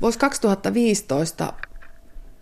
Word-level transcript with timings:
Vuosi 0.00 0.18
2015 0.18 1.52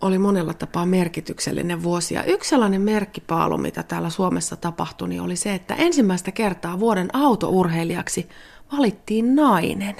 oli 0.01 0.17
monella 0.17 0.53
tapaa 0.53 0.85
merkityksellinen 0.85 1.83
vuosi. 1.83 2.13
Ja 2.13 2.23
yksi 2.23 2.49
sellainen 2.49 2.81
merkkipaalu, 2.81 3.57
mitä 3.57 3.83
täällä 3.83 4.09
Suomessa 4.09 4.55
tapahtui, 4.55 5.09
niin 5.09 5.21
oli 5.21 5.35
se, 5.35 5.53
että 5.53 5.75
ensimmäistä 5.75 6.31
kertaa 6.31 6.79
vuoden 6.79 7.15
autourheilijaksi 7.15 8.29
valittiin 8.77 9.35
nainen. 9.35 9.95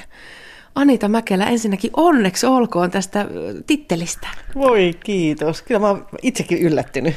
Anita 0.76 1.08
Mäkelä, 1.08 1.46
ensinnäkin 1.46 1.92
onneksi 1.94 2.46
olkoon 2.46 2.92
tästä 2.92 3.26
tittelistä. 3.68 4.28
Voi 4.56 4.94
kiitos. 5.04 5.62
Kyllä 5.62 5.80
mä 5.80 5.88
oon 5.88 6.08
itsekin 6.22 6.58
yllättynyt. 6.58 7.16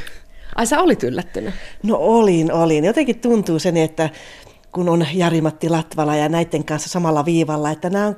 Ai 0.57 0.67
sä 0.67 0.81
olit 0.81 1.03
yllättynyt? 1.03 1.55
No 1.83 1.97
olin, 1.97 2.53
olin. 2.53 2.85
Jotenkin 2.85 3.21
tuntuu 3.21 3.59
sen, 3.59 3.77
että 3.77 4.11
kun 4.73 4.89
on 4.89 5.07
Jari-Matti 5.15 5.69
Latvala 5.69 6.17
ja 6.17 6.29
näiden 6.29 6.65
kanssa 6.65 6.89
samalla 6.89 7.25
viivalla, 7.25 7.71
että 7.71 7.91
nämä 7.91 8.07
on, 8.07 8.17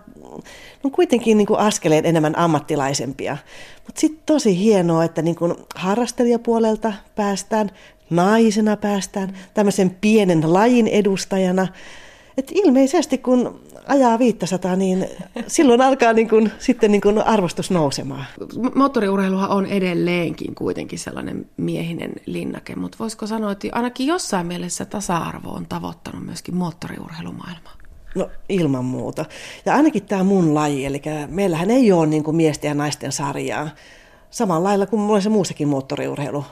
on 0.85 0.91
kuitenkin 0.91 1.37
niin 1.37 1.47
kuin 1.47 1.61
askeleen 1.61 2.07
enemmän 2.07 2.39
ammattilaisempia. 2.39 3.37
Mutta 3.87 4.01
sitten 4.01 4.23
tosi 4.27 4.59
hienoa, 4.59 5.05
että 5.05 5.23
niin 5.23 5.37
kuin 5.37 5.55
harrastelijapuolelta 5.75 6.93
päästään, 7.15 7.71
naisena 8.11 8.77
päästään, 8.77 9.35
tämmöisen 9.55 9.97
pienen 10.01 10.53
lajin 10.53 10.89
edustajana. 10.89 11.69
Et 12.39 12.53
ilmeisesti 12.55 13.19
kun 13.19 13.61
ajaa 13.87 14.19
500, 14.19 14.77
niin 14.77 15.07
silloin 15.47 15.81
alkaa 15.81 16.13
niin 16.13 16.29
kuin, 16.29 16.53
sitten 16.59 16.93
niin 16.93 17.01
kuin 17.01 17.19
arvostus 17.19 17.71
nousemaan. 17.71 18.25
Moottoriurheiluhan 18.75 19.51
on 19.51 19.67
edelleenkin 19.67 20.55
kuitenkin 20.55 20.99
sellainen 20.99 21.47
miehinen 21.57 22.13
linnake, 22.27 22.77
mutta 22.77 22.99
voisiko 23.01 23.27
sanoa, 23.27 23.53
että 23.53 23.69
ainakin 23.73 24.07
jossain 24.07 24.47
mielessä 24.47 24.85
tasa-arvo 24.85 25.51
on 25.51 25.67
tavoittanut 25.67 26.25
myöskin 26.25 26.55
moottoriurheilumaailmaa? 26.55 27.73
No 28.15 28.31
ilman 28.49 28.85
muuta. 28.85 29.25
Ja 29.67 29.75
ainakin 29.75 30.07
tämä 30.07 30.25
mun 30.25 30.55
laji, 30.55 30.87
eli 30.87 31.03
meillähän 31.29 31.71
ei 31.71 31.93
ole 31.93 32.07
niin 32.07 32.25
kuin 32.25 32.37
miesten 32.37 32.69
ja 32.69 32.75
naisten 32.75 33.13
sarjaa. 33.13 33.69
Samalla 34.31 34.69
lailla 34.69 34.87
kuin 34.87 35.01
monessa 35.01 35.31
muussakin 35.31 35.69
moottoriurheilu 35.69 36.45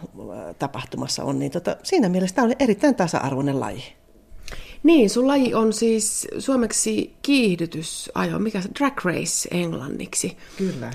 tapahtumassa 0.58 1.24
on, 1.24 1.38
niin 1.38 1.52
tota, 1.52 1.76
siinä 1.82 2.08
mielessä 2.08 2.36
tämä 2.36 2.44
on 2.44 2.54
erittäin 2.58 2.94
tasa-arvoinen 2.94 3.60
laji. 3.60 3.82
Niin, 4.82 5.10
sun 5.10 5.26
laji 5.26 5.54
on 5.54 5.72
siis 5.72 6.28
suomeksi 6.38 7.14
kiihdytysajo, 7.22 8.38
mikä 8.38 8.60
se 8.60 8.68
drag 8.78 9.04
race 9.04 9.48
englanniksi. 9.50 10.36
Kyllä. 10.58 10.90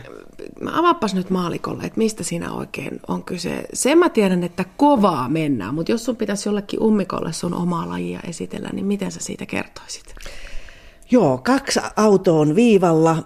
Mä 0.62 0.80
avaapas 0.80 1.16
nyt 1.16 1.30
maalikolle, 1.30 1.84
että 1.84 1.98
mistä 1.98 2.24
siinä 2.24 2.54
oikein 2.54 3.00
on 3.08 3.24
kyse. 3.24 3.64
Sen 3.74 3.98
mä 3.98 4.10
tiedän, 4.10 4.44
että 4.44 4.66
kovaa 4.78 5.30
mennään, 5.30 5.76
mutta 5.76 5.92
jos 5.92 6.06
sun 6.06 6.16
pitäisi 6.16 6.50
jollekin 6.50 6.84
ummikolle 6.84 7.34
sun 7.34 7.54
omaa 7.54 7.90
lajia 7.90 8.20
esitellä, 8.28 8.70
niin 8.74 8.86
miten 8.86 9.12
sä 9.12 9.20
siitä 9.20 9.46
kertoisit? 9.46 10.16
Joo, 11.12 11.38
kaksi 11.38 11.80
autoa 11.96 12.40
on 12.40 12.56
viivalla, 12.56 13.24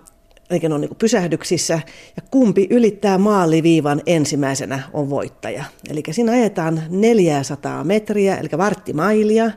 eikä 0.50 0.70
ne 0.70 0.76
ole 0.76 0.82
niin 0.82 0.96
pysähdyksissä, 0.96 1.80
ja 2.16 2.22
kumpi 2.32 2.68
ylittää 2.70 3.18
maaliviivan 3.18 4.02
ensimmäisenä 4.06 4.84
on 4.94 5.10
voittaja. 5.10 5.64
Eli 5.90 6.04
siinä 6.12 6.32
ajetaan 6.32 6.84
400 6.90 7.84
metriä, 7.84 8.38
eli 8.38 8.50
varttimailia, 8.58 9.52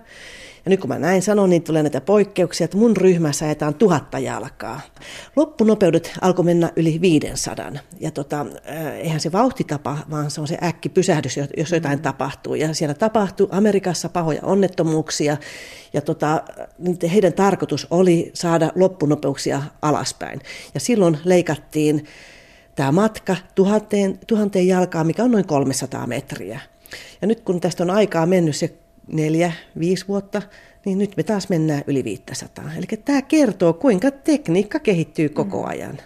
ja 0.64 0.70
nyt 0.70 0.80
kun 0.80 0.88
mä 0.88 0.98
näin 0.98 1.22
sanon, 1.22 1.50
niin 1.50 1.62
tulee 1.62 1.82
näitä 1.82 2.00
poikkeuksia, 2.00 2.64
että 2.64 2.76
mun 2.76 2.96
ryhmässä 2.96 3.44
ajetaan 3.44 3.74
tuhatta 3.74 4.18
jalkaa. 4.18 4.80
Loppunopeudet 5.36 6.12
alkoi 6.20 6.44
mennä 6.44 6.70
yli 6.76 7.00
500. 7.00 7.72
Ja 8.00 8.10
tota, 8.10 8.46
äh, 8.70 8.86
eihän 8.86 9.20
se 9.20 9.32
vauhtitapa, 9.32 9.98
vaan 10.10 10.30
se 10.30 10.40
on 10.40 10.48
se 10.48 10.58
äkki 10.62 10.88
pysähdys, 10.88 11.36
jos 11.56 11.72
jotain 11.72 12.02
tapahtuu. 12.02 12.54
Ja 12.54 12.74
siellä 12.74 12.94
tapahtui 12.94 13.48
Amerikassa 13.50 14.08
pahoja 14.08 14.40
onnettomuuksia. 14.42 15.36
Ja 15.92 16.00
tota, 16.00 16.42
heidän 17.12 17.32
tarkoitus 17.32 17.86
oli 17.90 18.30
saada 18.34 18.72
loppunopeuksia 18.74 19.62
alaspäin. 19.82 20.40
Ja 20.74 20.80
silloin 20.80 21.18
leikattiin 21.24 22.04
tämä 22.74 22.92
matka 22.92 23.36
tuhanteen, 23.54 24.18
tuhanteen 24.26 24.68
jalkaa, 24.68 25.04
mikä 25.04 25.24
on 25.24 25.30
noin 25.30 25.46
300 25.46 26.06
metriä. 26.06 26.60
Ja 27.22 27.26
nyt 27.26 27.40
kun 27.40 27.60
tästä 27.60 27.82
on 27.82 27.90
aikaa 27.90 28.26
mennyt 28.26 28.56
se 28.56 28.83
neljä, 29.06 29.52
viisi 29.78 30.08
vuotta, 30.08 30.42
niin 30.84 30.98
nyt 30.98 31.16
me 31.16 31.22
taas 31.22 31.48
mennään 31.48 31.82
yli 31.86 32.04
500. 32.04 32.64
Eli 32.76 32.86
tämä 33.04 33.22
kertoo, 33.22 33.72
kuinka 33.72 34.10
tekniikka 34.10 34.78
kehittyy 34.78 35.28
koko 35.28 35.62
mm. 35.62 35.68
ajan. 35.68 35.98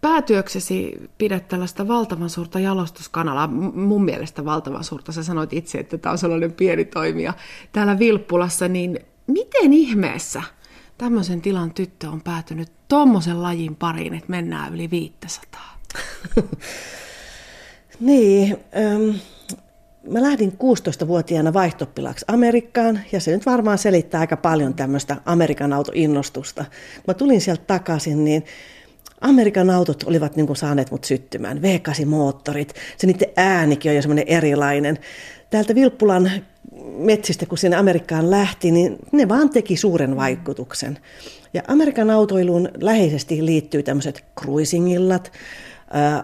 Päätyöksesi 0.00 0.94
pidät 1.18 1.48
tällaista 1.48 1.88
valtavan 1.88 2.30
suurta 2.30 2.60
jalostuskanalaa, 2.60 3.46
mun 3.46 4.04
mielestä 4.04 4.44
valtavan 4.44 4.84
suurta. 4.84 5.12
Sä 5.12 5.22
sanoit 5.22 5.52
itse, 5.52 5.78
että 5.78 5.98
tämä 5.98 6.10
on 6.10 6.18
sellainen 6.18 6.52
pieni 6.52 6.84
toimija 6.84 7.34
täällä 7.72 7.98
Vilppulassa, 7.98 8.68
niin 8.68 8.98
miten 9.26 9.72
ihmeessä 9.72 10.42
tämmöisen 10.98 11.40
tilan 11.40 11.74
tyttö 11.74 12.08
on 12.08 12.20
päätynyt 12.20 12.72
tuommoisen 12.88 13.42
lajin 13.42 13.76
pariin, 13.76 14.14
että 14.14 14.30
mennään 14.30 14.74
yli 14.74 14.90
500? 14.90 15.78
niin, 18.00 18.56
ähm, 18.76 19.16
mä 20.10 20.22
lähdin 20.22 20.52
16-vuotiaana 20.52 21.52
vaihtoppilaaksi 21.52 22.24
Amerikkaan, 22.28 23.00
ja 23.12 23.20
se 23.20 23.30
nyt 23.30 23.46
varmaan 23.46 23.78
selittää 23.78 24.20
aika 24.20 24.36
paljon 24.36 24.74
tämmöistä 24.74 25.16
Amerikan 25.24 25.72
autoinnostusta. 25.72 26.64
Kun 26.94 27.04
mä 27.06 27.14
tulin 27.14 27.40
sieltä 27.40 27.62
takaisin, 27.66 28.24
niin 28.24 28.44
Amerikan 29.20 29.70
autot 29.70 30.02
olivat 30.02 30.36
niin 30.36 30.56
saaneet 30.56 30.90
mut 30.90 31.04
syttymään. 31.04 31.58
V8-moottorit, 31.58 32.74
se 32.96 33.06
niiden 33.06 33.28
äänikin 33.36 33.90
on 33.90 33.96
jo 33.96 34.02
semmoinen 34.02 34.28
erilainen. 34.28 34.98
Täältä 35.50 35.74
Vilppulan 35.74 36.30
metsistä, 36.96 37.46
kun 37.46 37.58
sinne 37.58 37.76
Amerikkaan 37.76 38.30
lähti, 38.30 38.70
niin 38.70 38.98
ne 39.12 39.28
vaan 39.28 39.50
teki 39.50 39.76
suuren 39.76 40.16
vaikutuksen. 40.16 40.98
Ja 41.54 41.62
Amerikan 41.68 42.10
autoiluun 42.10 42.68
läheisesti 42.80 43.46
liittyy 43.46 43.82
tämmöiset 43.82 44.24
cruisingillat, 44.40 45.32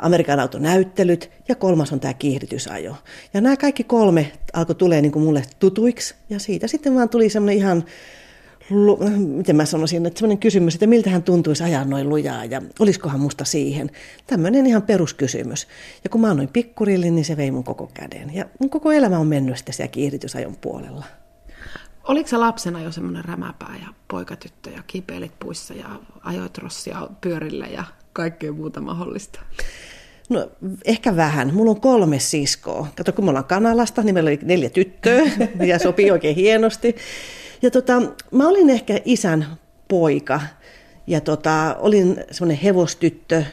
Amerikan 0.02 0.40
autonäyttelyt 0.40 1.30
ja 1.48 1.54
kolmas 1.54 1.92
on 1.92 2.00
tämä 2.00 2.14
kiihdytysajo. 2.14 2.96
Ja 3.34 3.40
nämä 3.40 3.56
kaikki 3.56 3.84
kolme 3.84 4.32
alkoi 4.52 4.74
tulee 4.74 5.02
niin 5.02 5.12
kuin 5.12 5.22
mulle 5.24 5.42
tutuiksi 5.58 6.14
ja 6.30 6.38
siitä 6.38 6.66
sitten 6.66 6.94
vaan 6.94 7.08
tuli 7.08 7.28
semmoinen 7.28 7.56
ihan 7.56 7.84
miten 9.36 9.56
mä 9.56 9.64
sanoisin, 9.64 10.06
että 10.06 10.18
semmoinen 10.18 10.38
kysymys, 10.38 10.74
että 10.74 10.86
miltä 10.86 11.10
hän 11.10 11.22
tuntuisi 11.22 11.64
ajaa 11.64 11.84
noin 11.84 12.08
lujaa 12.08 12.44
ja 12.44 12.62
olisikohan 12.78 13.20
musta 13.20 13.44
siihen. 13.44 13.90
Tämmöinen 14.26 14.66
ihan 14.66 14.82
peruskysymys. 14.82 15.68
Ja 16.04 16.10
kun 16.10 16.20
mä 16.20 16.30
annoin 16.30 16.48
pikkurillin, 16.48 17.14
niin 17.14 17.24
se 17.24 17.36
vei 17.36 17.50
mun 17.50 17.64
koko 17.64 17.90
käden. 17.94 18.34
Ja 18.34 18.44
mun 18.60 18.70
koko 18.70 18.92
elämä 18.92 19.18
on 19.18 19.26
mennyt 19.26 19.56
sitten 19.56 19.74
siellä 19.74 19.90
kiihdytysajon 19.90 20.56
puolella. 20.56 21.04
Oliko 22.04 22.28
se 22.28 22.36
lapsena 22.36 22.82
jo 22.82 22.92
semmoinen 22.92 23.24
rämäpää 23.24 23.76
ja 23.80 23.86
poikatyttö 24.08 24.70
ja 24.70 24.82
kipeilit 24.86 25.32
puissa 25.38 25.74
ja 25.74 25.88
ajoit 26.24 26.58
rossia 26.58 27.08
pyörillä 27.20 27.66
ja 27.66 27.84
kaikkea 28.12 28.52
muuta 28.52 28.80
mahdollista? 28.80 29.40
No 30.28 30.50
ehkä 30.84 31.16
vähän. 31.16 31.54
Mulla 31.54 31.70
on 31.70 31.80
kolme 31.80 32.18
siskoa. 32.18 32.88
Kato, 32.96 33.12
kun 33.12 33.24
me 33.24 33.28
ollaan 33.28 33.44
Kanalasta, 33.44 34.02
niin 34.02 34.14
meillä 34.14 34.28
oli 34.28 34.38
neljä 34.42 34.70
tyttöä 34.70 35.22
ja 35.66 35.78
sopii 35.78 36.10
oikein 36.10 36.36
hienosti. 36.36 36.96
Ja 37.62 37.70
tota, 37.70 38.02
mä 38.30 38.48
olin 38.48 38.70
ehkä 38.70 39.00
isän 39.04 39.46
poika 39.88 40.40
ja 41.06 41.20
tota, 41.20 41.76
olin 41.78 42.24
semmoinen 42.30 42.62
hevostyttö, 42.62 43.44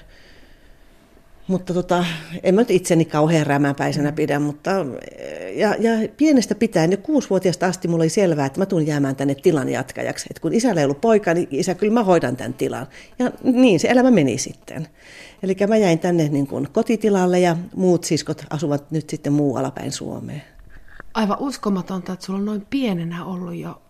mutta 1.48 1.74
tota, 1.74 2.06
en 2.44 2.56
mä 2.56 2.62
nyt 2.62 2.72
itseni 2.72 3.06
kauhean 3.06 3.48
rämäpäisenä 3.48 4.12
pidä, 4.12 4.40
mutta 4.40 4.72
ja, 5.56 5.76
ja 5.80 6.10
pienestä 6.18 6.56
pitäen 6.56 6.92
jo 6.92 6.98
kuusivuotiaasta 6.98 7.66
asti 7.66 7.88
mulla 7.88 8.02
oli 8.02 8.10
selvää, 8.10 8.46
että 8.46 8.60
mä 8.60 8.66
tuun 8.66 8.88
jäämään 8.88 9.16
tänne 9.16 9.36
tilan 9.36 9.70
jatkajaksi. 9.70 10.28
Että 10.30 10.42
kun 10.42 10.54
isällä 10.54 10.82
ei 10.82 10.86
ollut 10.86 11.02
poika, 11.02 11.34
niin 11.34 11.48
isä, 11.52 11.76
kyllä 11.76 11.94
mä 11.94 12.04
hoidan 12.04 12.36
tämän 12.36 12.54
tilan. 12.54 12.88
Ja 13.20 13.32
niin 13.44 13.80
se 13.80 13.88
elämä 13.88 14.12
meni 14.12 14.38
sitten. 14.38 14.88
Eli 15.44 15.56
mä 15.68 15.78
jäin 15.78 16.00
tänne 16.00 16.30
niin 16.30 16.48
kuin 16.48 16.68
kotitilalle 16.72 17.40
ja 17.40 17.58
muut 17.76 18.04
siskot 18.04 18.46
asuvat 18.50 18.92
nyt 18.92 19.10
sitten 19.10 19.34
muualla 19.34 19.72
päin 19.72 19.92
Suomeen. 19.92 20.44
Aivan 21.14 21.38
uskomatonta, 21.40 22.14
että 22.14 22.26
sulla 22.26 22.40
on 22.40 22.46
noin 22.46 22.68
pienenä 22.70 23.26
ollut 23.26 23.56
jo 23.56 23.82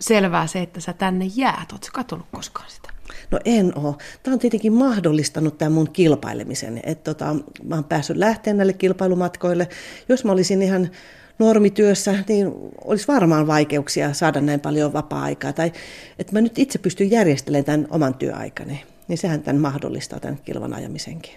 selvää 0.00 0.46
se, 0.46 0.62
että 0.62 0.80
sä 0.80 0.92
tänne 0.92 1.24
jäät. 1.34 1.72
Oletko 1.72 1.88
katsonut 1.92 2.26
koskaan 2.32 2.70
sitä? 2.70 2.91
No 3.32 3.38
en 3.44 3.78
ole. 3.78 3.94
Tämä 4.22 4.32
on 4.32 4.38
tietenkin 4.38 4.72
mahdollistanut 4.72 5.58
tämän 5.58 5.72
mun 5.72 5.90
kilpailemisen. 5.92 6.80
Että 6.84 7.14
tota, 7.14 7.36
mä 7.64 7.74
oon 7.74 7.84
päässyt 7.84 8.16
lähtemään 8.16 8.56
näille 8.56 8.72
kilpailumatkoille. 8.72 9.68
Jos 10.08 10.24
mä 10.24 10.32
olisin 10.32 10.62
ihan 10.62 10.90
normityössä, 11.38 12.14
niin 12.28 12.52
olisi 12.84 13.08
varmaan 13.08 13.46
vaikeuksia 13.46 14.12
saada 14.12 14.40
näin 14.40 14.60
paljon 14.60 14.92
vapaa-aikaa. 14.92 15.52
Tai 15.52 15.72
että 16.18 16.32
mä 16.32 16.40
nyt 16.40 16.58
itse 16.58 16.78
pystyn 16.78 17.10
järjestelemään 17.10 17.64
tämän 17.64 17.86
oman 17.90 18.14
työaikani. 18.14 18.82
Niin 19.08 19.18
sehän 19.18 19.42
tämän 19.42 19.62
mahdollistaa 19.62 20.20
tämän 20.20 20.38
kilvan 20.44 20.74
ajamisenkin. 20.74 21.34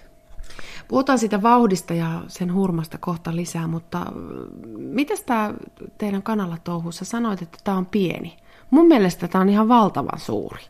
Puhutaan 0.88 1.20
siitä 1.20 1.42
vauhdista 1.42 1.94
ja 1.94 2.22
sen 2.28 2.54
hurmasta 2.54 2.98
kohta 2.98 3.36
lisää, 3.36 3.68
mutta 3.68 4.06
miten 4.78 5.18
tämä 5.26 5.54
teidän 5.98 6.24
kanalla 6.24 6.58
touhussa 6.64 7.06
sanoit, 7.06 7.42
että 7.42 7.58
tämä 7.64 7.78
on 7.78 7.86
pieni? 7.86 8.36
Mun 8.70 8.88
mielestä 8.88 9.28
tämä 9.28 9.42
on 9.42 9.50
ihan 9.50 9.68
valtavan 9.68 10.20
suuri. 10.20 10.62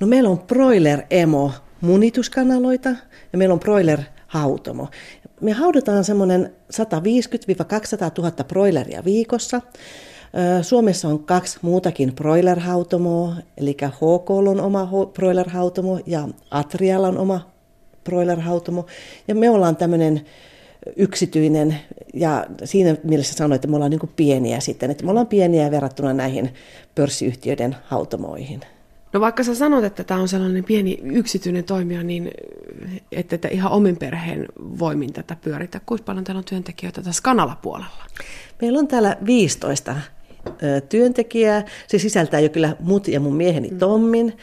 No 0.00 0.06
meillä 0.06 0.30
on 0.30 0.38
broiler 0.38 1.02
emo 1.10 1.52
munituskanaloita 1.80 2.88
ja 3.32 3.38
meillä 3.38 3.52
on 3.52 3.60
broiler 3.60 4.00
hautomo. 4.26 4.88
Me 5.40 5.52
haudataan 5.52 6.04
semmoinen 6.04 6.52
150-200 6.72 6.78
000 8.18 8.30
broileria 8.48 9.04
viikossa. 9.04 9.60
Suomessa 10.62 11.08
on 11.08 11.24
kaksi 11.24 11.58
muutakin 11.62 12.14
broilerhautomoa, 12.14 13.34
eli 13.56 13.76
HK 13.92 14.30
on 14.30 14.60
oma 14.60 14.88
broilerhautomo 15.12 16.00
ja 16.06 16.28
Atrialla 16.50 17.08
on 17.08 17.18
oma 17.18 17.50
broilerhautomo. 18.04 18.86
Ja 19.28 19.34
me 19.34 19.50
ollaan 19.50 19.76
tämmöinen 19.76 20.20
yksityinen 20.96 21.76
ja 22.14 22.46
siinä 22.64 22.96
mielessä 23.04 23.34
sanoin, 23.34 23.56
että 23.56 23.68
me 23.68 23.76
ollaan 23.76 23.90
niin 23.90 24.10
pieniä 24.16 24.60
sitten, 24.60 24.90
että 24.90 25.04
me 25.04 25.10
ollaan 25.10 25.26
pieniä 25.26 25.70
verrattuna 25.70 26.12
näihin 26.12 26.54
pörssiyhtiöiden 26.94 27.76
hautomoihin. 27.84 28.60
No 29.12 29.20
vaikka 29.20 29.42
sä 29.42 29.54
sanot, 29.54 29.84
että 29.84 30.04
tämä 30.04 30.20
on 30.20 30.28
sellainen 30.28 30.64
pieni 30.64 30.98
yksityinen 31.02 31.64
toimija, 31.64 32.02
niin 32.02 32.30
että 33.12 33.38
te 33.38 33.48
ihan 33.48 33.72
omin 33.72 33.96
perheen 33.96 34.46
voimin 34.78 35.12
tätä 35.12 35.36
pyöritä. 35.40 35.80
Kuinka 35.86 36.04
paljon 36.04 36.24
teillä 36.24 36.38
on 36.38 36.44
työntekijöitä 36.44 37.02
tässä 37.02 37.22
kanalapuolella? 37.22 38.04
Meillä 38.62 38.78
on 38.78 38.88
täällä 38.88 39.16
15 39.26 39.96
työntekijää. 40.88 41.64
Se 41.86 41.98
sisältää 41.98 42.40
jo 42.40 42.48
kyllä 42.48 42.76
mut 42.80 43.08
ja 43.08 43.20
mun 43.20 43.36
mieheni 43.36 43.70
mm. 43.70 43.78
Tommin. 43.78 44.36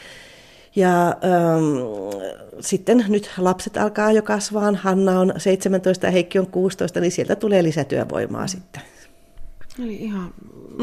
Ja 0.76 1.08
ähm, 1.08 1.16
sitten 2.60 3.06
nyt 3.08 3.32
lapset 3.38 3.78
alkaa 3.78 4.12
jo 4.12 4.22
kasvaa. 4.22 4.74
Hanna 4.76 5.20
on 5.20 5.34
17 5.38 6.06
ja 6.06 6.12
Heikki 6.12 6.40
on 6.40 6.48
16, 6.48 7.00
niin 7.00 7.12
sieltä 7.12 7.36
tulee 7.36 7.64
lisätyövoimaa 7.64 8.42
mm. 8.42 8.48
sitten. 8.48 8.82
Eli 9.80 9.96
ihan 9.96 10.34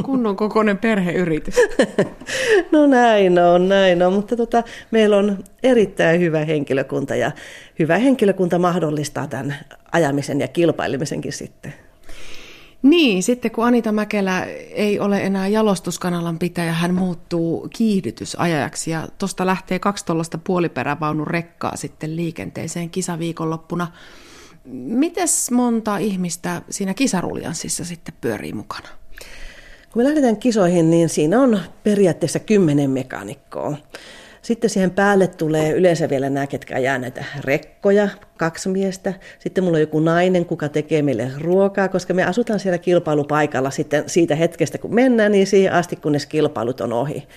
kunnon 0.02 0.36
kokoinen 0.36 0.78
perheyritys. 0.78 1.54
no 2.72 2.86
näin 2.86 3.38
on, 3.38 3.68
näin 3.68 4.02
on, 4.02 4.12
mutta 4.12 4.36
tota, 4.36 4.62
meillä 4.90 5.16
on 5.16 5.38
erittäin 5.62 6.20
hyvä 6.20 6.44
henkilökunta 6.44 7.16
ja 7.16 7.32
hyvä 7.78 7.98
henkilökunta 7.98 8.58
mahdollistaa 8.58 9.26
tämän 9.26 9.56
ajamisen 9.92 10.40
ja 10.40 10.48
kilpailemisenkin 10.48 11.32
sitten. 11.32 11.74
Niin, 12.82 13.22
sitten 13.22 13.50
kun 13.50 13.66
Anita 13.66 13.92
Mäkelä 13.92 14.44
ei 14.70 15.00
ole 15.00 15.22
enää 15.22 15.48
jalostuskanalan 15.48 16.38
pitäjä, 16.38 16.72
hän 16.72 16.94
muuttuu 16.94 17.68
kiihdytysajajaksi 17.76 18.90
ja 18.90 19.08
tuosta 19.18 19.46
lähtee 19.46 19.78
kaksi 19.78 20.04
tuollaista 20.04 20.38
puoliperävaunun 20.38 21.26
rekkaa 21.26 21.76
sitten 21.76 22.16
liikenteeseen 22.16 22.90
kisaviikonloppuna. 22.90 23.86
Mites 24.72 25.50
monta 25.50 25.96
ihmistä 25.96 26.62
siinä 26.70 26.94
kisaruljanssissa 26.94 27.84
sitten 27.84 28.14
pyörii 28.20 28.52
mukana? 28.52 28.88
Kun 29.92 30.02
me 30.02 30.04
lähdetään 30.04 30.36
kisoihin, 30.36 30.90
niin 30.90 31.08
siinä 31.08 31.40
on 31.40 31.60
periaatteessa 31.84 32.38
kymmenen 32.38 32.90
mekanikkoa. 32.90 33.76
Sitten 34.42 34.70
siihen 34.70 34.90
päälle 34.90 35.26
tulee 35.26 35.72
yleensä 35.72 36.08
vielä 36.08 36.30
nämä, 36.30 36.46
ketkä 36.46 36.74
ajaa 36.74 36.98
näitä 36.98 37.24
rekkoja, 37.44 38.08
kaksi 38.36 38.68
miestä. 38.68 39.14
Sitten 39.38 39.64
mulla 39.64 39.76
on 39.76 39.80
joku 39.80 40.00
nainen, 40.00 40.46
kuka 40.46 40.68
tekee 40.68 41.02
meille 41.02 41.30
ruokaa, 41.38 41.88
koska 41.88 42.14
me 42.14 42.24
asutaan 42.24 42.60
siellä 42.60 42.78
kilpailupaikalla 42.78 43.70
sitten 43.70 44.04
siitä 44.06 44.34
hetkestä, 44.34 44.78
kun 44.78 44.94
mennään, 44.94 45.32
niin 45.32 45.46
siihen 45.46 45.72
asti, 45.72 45.96
kunnes 45.96 46.26
kilpailut 46.26 46.80
on 46.80 46.92
ohi. 46.92 47.28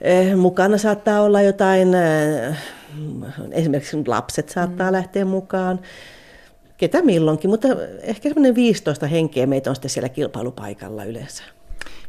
Eh, 0.00 0.36
mukana 0.36 0.78
saattaa 0.78 1.20
olla 1.20 1.42
jotain, 1.42 1.94
eh, 1.94 2.56
esimerkiksi 3.50 3.96
lapset 4.06 4.48
saattaa 4.48 4.90
mm. 4.90 4.92
lähteä 4.92 5.24
mukaan, 5.24 5.80
ketä 6.78 7.02
milloinkin, 7.02 7.50
mutta 7.50 7.68
ehkä 8.02 8.28
semmoinen 8.28 8.54
15 8.54 9.06
henkeä 9.06 9.46
meitä 9.46 9.70
on 9.70 9.76
sitten 9.76 9.90
siellä 9.90 10.08
kilpailupaikalla 10.08 11.04
yleensä. 11.04 11.42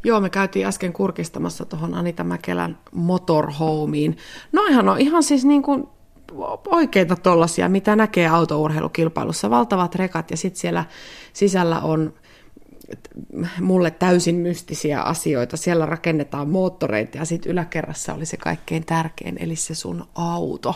Joo, 0.03 0.19
me 0.19 0.29
käytiin 0.29 0.65
äsken 0.65 0.93
kurkistamassa 0.93 1.65
tuohon 1.65 1.93
Anita 1.93 2.23
Mäkelän 2.23 2.77
motorhomeen. 2.91 4.15
No 4.51 4.65
ihan 4.65 4.89
on 4.89 4.99
ihan 4.99 5.23
siis 5.23 5.45
niin 5.45 5.63
kuin 5.63 5.87
oikeita 6.67 7.15
tollasia, 7.15 7.69
mitä 7.69 7.95
näkee 7.95 8.27
autourheilukilpailussa. 8.27 9.49
Valtavat 9.49 9.95
rekat 9.95 10.31
ja 10.31 10.37
sitten 10.37 10.61
siellä 10.61 10.85
sisällä 11.33 11.79
on 11.79 12.13
mulle 13.61 13.91
täysin 13.91 14.35
mystisiä 14.35 15.01
asioita. 15.01 15.57
Siellä 15.57 15.85
rakennetaan 15.85 16.49
moottoreita 16.49 17.17
ja 17.17 17.25
sitten 17.25 17.51
yläkerrassa 17.51 18.13
oli 18.13 18.25
se 18.25 18.37
kaikkein 18.37 18.85
tärkein, 18.85 19.37
eli 19.39 19.55
se 19.55 19.75
sun 19.75 20.05
auto. 20.15 20.75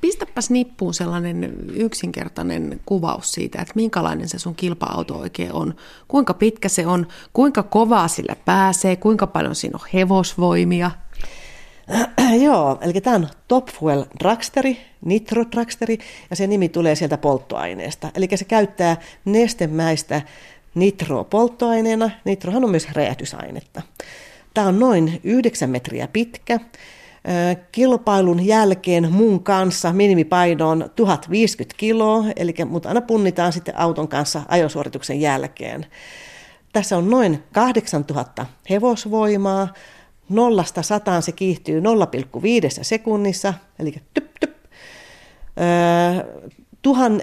Pistäpäs 0.00 0.50
nippuun 0.50 0.94
sellainen 0.94 1.54
yksinkertainen 1.72 2.80
kuvaus 2.86 3.32
siitä, 3.32 3.62
että 3.62 3.72
minkälainen 3.74 4.28
se 4.28 4.38
sun 4.38 4.54
kilpa-auto 4.54 5.18
oikein 5.18 5.52
on. 5.52 5.74
Kuinka 6.08 6.34
pitkä 6.34 6.68
se 6.68 6.86
on, 6.86 7.06
kuinka 7.32 7.62
kovaa 7.62 8.08
sillä 8.08 8.36
pääsee, 8.44 8.96
kuinka 8.96 9.26
paljon 9.26 9.54
siinä 9.54 9.78
on 9.82 9.88
hevosvoimia. 9.94 10.90
Joo, 12.44 12.78
eli 12.80 13.00
tämä 13.00 13.16
on 13.16 13.28
Top 13.48 13.68
Fuel 13.68 14.04
Dragsteri, 14.20 14.78
Nitro 15.04 15.44
Dragsteri, 15.52 15.98
ja 16.30 16.36
se 16.36 16.46
nimi 16.46 16.68
tulee 16.68 16.94
sieltä 16.94 17.18
polttoaineesta. 17.18 18.10
Eli 18.14 18.28
se 18.34 18.44
käyttää 18.44 18.96
nestemäistä 19.24 20.22
nitroa 20.74 21.24
polttoaineena. 21.24 22.10
Nitrohan 22.24 22.64
on 22.64 22.70
myös 22.70 22.88
räjähdysainetta. 22.92 23.82
Tämä 24.54 24.66
on 24.66 24.78
noin 24.78 25.20
9 25.24 25.70
metriä 25.70 26.08
pitkä 26.08 26.60
kilpailun 27.72 28.46
jälkeen 28.46 29.12
mun 29.12 29.42
kanssa 29.42 29.92
minimipaino 29.92 30.68
on 30.68 30.90
1050 30.96 31.74
kiloa, 31.78 32.24
eli 32.36 32.54
mut 32.66 32.86
aina 32.86 33.00
punnitaan 33.00 33.52
sitten 33.52 33.78
auton 33.78 34.08
kanssa 34.08 34.42
ajosuorituksen 34.48 35.20
jälkeen. 35.20 35.86
Tässä 36.72 36.96
on 36.96 37.10
noin 37.10 37.42
8000 37.52 38.46
hevosvoimaa, 38.70 39.68
nollasta 40.28 40.82
sataan 40.82 41.22
se 41.22 41.32
kiihtyy 41.32 41.80
0,5 41.80 41.84
sekunnissa, 42.82 43.54
eli 43.78 43.94
typ, 44.14 44.30
typ. 44.40 44.56
Tuhan, 46.82 47.22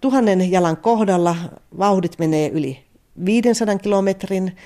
tuhannen 0.00 0.50
jalan 0.50 0.76
kohdalla 0.76 1.36
vauhdit 1.78 2.18
menee 2.18 2.48
yli 2.48 2.84
500 3.24 3.78
kilometrin, 3.78 4.56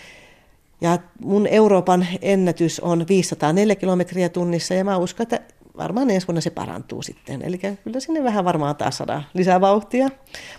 ja 0.81 0.99
mun 1.25 1.47
Euroopan 1.47 2.07
ennätys 2.23 2.81
on 2.81 3.09
504 3.09 3.77
kilometriä 3.77 4.29
tunnissa 4.29 4.75
ja 4.75 4.85
mä 4.85 4.97
uskon, 4.97 5.23
että 5.23 5.41
varmaan 5.77 6.11
ensi 6.11 6.27
vuonna 6.27 6.41
se 6.41 6.51
parantuu 6.51 7.03
sitten. 7.03 7.43
Eli 7.43 7.59
kyllä 7.59 8.01
sinne 8.01 8.25
vähän 8.25 8.45
varmaan 8.45 8.77
taas 8.77 8.97
saadaan 8.97 9.27
lisää 9.35 9.61
vauhtia, 9.61 10.09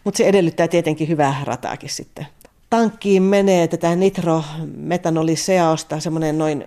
mutta 0.04 0.18
se 0.18 0.28
edellyttää 0.28 0.68
tietenkin 0.68 1.08
hyvää 1.08 1.42
rataakin 1.44 1.90
sitten. 1.90 2.28
Tankkiin 2.70 3.24
menee 3.24 3.68
tätä 3.68 3.96
nitrometanoliseosta 3.96 6.00
semmoinen 6.00 6.38
noin 6.38 6.66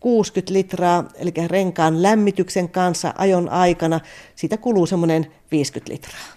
60 0.00 0.52
litraa, 0.52 1.04
eli 1.14 1.32
renkaan 1.46 2.02
lämmityksen 2.02 2.68
kanssa 2.68 3.14
ajon 3.18 3.48
aikana, 3.48 4.00
siitä 4.34 4.56
kuluu 4.56 4.86
semmoinen 4.86 5.26
50 5.50 5.92
litraa. 5.92 6.34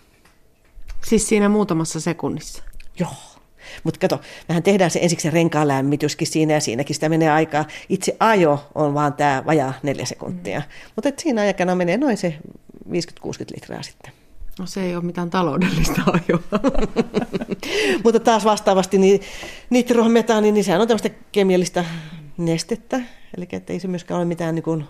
Siis 1.07 1.29
siinä 1.29 1.49
muutamassa 1.49 1.99
sekunnissa? 1.99 2.63
Joo. 2.99 3.36
Mutta 3.83 3.99
kato, 3.99 4.21
mehän 4.47 4.63
tehdään 4.63 4.91
se 4.91 4.99
ensiksi 5.01 5.29
renkaan 5.29 5.67
lämmityskin 5.67 6.27
siinä 6.27 6.53
ja 6.53 6.59
siinäkin 6.59 6.93
sitä 6.93 7.09
menee 7.09 7.29
aikaa. 7.29 7.65
Itse 7.89 8.15
ajo 8.19 8.67
on 8.75 8.93
vaan 8.93 9.13
tämä 9.13 9.43
vajaa 9.45 9.73
neljä 9.83 10.05
sekuntia. 10.05 10.59
Mm. 10.59 10.65
Mutta 10.95 11.09
siinä 11.17 11.41
aikana 11.41 11.75
menee 11.75 11.97
noin 11.97 12.17
se 12.17 12.33
50-60 12.89 12.91
litraa 13.55 13.83
sitten. 13.83 14.11
No 14.59 14.65
se 14.65 14.83
ei 14.83 14.95
ole 14.95 15.03
mitään 15.03 15.29
taloudellista 15.29 16.01
ajoa. 16.13 16.43
Mutta 18.03 18.19
taas 18.19 18.45
vastaavasti 18.45 18.97
niin 18.97 19.21
nitrometaani, 19.69 20.51
niin 20.51 20.63
sehän 20.63 20.81
on 20.81 20.87
tämmöistä 20.87 21.09
kemiallista 21.31 21.85
nestettä. 22.37 23.01
Eli 23.37 23.47
ei 23.69 23.79
se 23.79 23.87
myöskään 23.87 24.17
ole 24.17 24.25
mitään 24.25 24.55
niin 24.55 24.63
kuin 24.63 24.85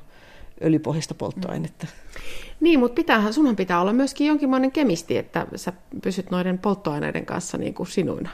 öljypohjaista 0.63 1.13
polttoainetta. 1.13 1.87
Mm. 1.87 2.46
Niin, 2.59 2.79
mutta 2.79 2.95
pitäähän, 2.95 3.33
sunhan 3.33 3.55
pitää 3.55 3.81
olla 3.81 3.93
myöskin 3.93 4.27
jonkinlainen 4.27 4.71
kemisti, 4.71 5.17
että 5.17 5.47
sä 5.55 5.73
pysyt 6.03 6.31
noiden 6.31 6.57
polttoaineiden 6.57 7.25
kanssa 7.25 7.57
niin 7.57 7.73
kuin 7.73 7.87
sinuina. 7.87 8.29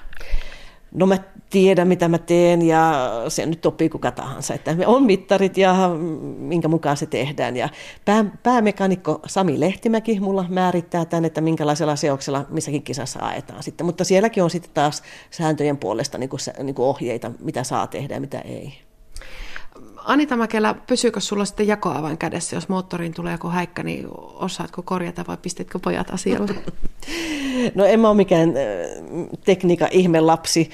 No 0.94 1.06
mä 1.06 1.18
tiedän, 1.50 1.88
mitä 1.88 2.08
mä 2.08 2.18
teen 2.18 2.62
ja 2.62 3.10
se 3.28 3.46
nyt 3.46 3.66
oppii 3.66 3.90
kuka 3.90 4.12
tahansa. 4.12 4.54
Että 4.54 4.76
me 4.76 4.88
on 4.88 5.04
mittarit 5.04 5.58
ja 5.58 5.90
minkä 6.38 6.68
mukaan 6.68 6.98
se 6.98 7.06
tehdään. 7.06 7.58
Ja 7.58 7.70
pää, 8.06 8.26
päämekanikko 8.44 9.20
Sami 9.26 9.60
Lehtimäki 9.60 10.20
mulla 10.20 10.46
määrittää 10.50 11.06
tämän, 11.06 11.26
että 11.26 11.42
minkälaisella 11.42 11.96
seoksella 11.96 12.46
missäkin 12.50 12.84
kisassa 12.84 13.20
aetaan 13.20 13.64
sitten. 13.64 13.86
Mutta 13.86 14.04
sielläkin 14.04 14.44
on 14.44 14.50
sitten 14.50 14.72
taas 14.74 15.04
sääntöjen 15.32 15.78
puolesta 15.78 16.18
niin 16.18 16.30
kuin, 16.30 16.40
niin 16.64 16.76
kuin 16.76 16.86
ohjeita, 16.86 17.32
mitä 17.40 17.64
saa 17.64 17.88
tehdä 17.88 18.14
ja 18.14 18.22
mitä 18.22 18.40
ei. 18.40 18.74
Anita 20.06 20.38
Mäkelä, 20.38 20.76
pysyykö 20.88 21.20
sulla 21.20 21.46
sitten 21.46 21.68
jakoavain 21.68 22.18
kädessä, 22.18 22.56
jos 22.56 22.70
moottoriin 22.70 23.14
tulee 23.14 23.32
joku 23.32 23.50
häikkä, 23.50 23.84
niin 23.84 24.08
osaatko 24.34 24.82
korjata 24.82 25.26
vai 25.28 25.38
pistitkö 25.38 25.80
pojat 25.80 26.10
asialle? 26.14 26.56
No 27.76 27.86
en 27.86 28.00
mä 28.00 28.10
ole 28.10 28.18
mikään 28.18 28.54
tekniikan 29.46 29.88
ihmelapsi. 29.92 30.70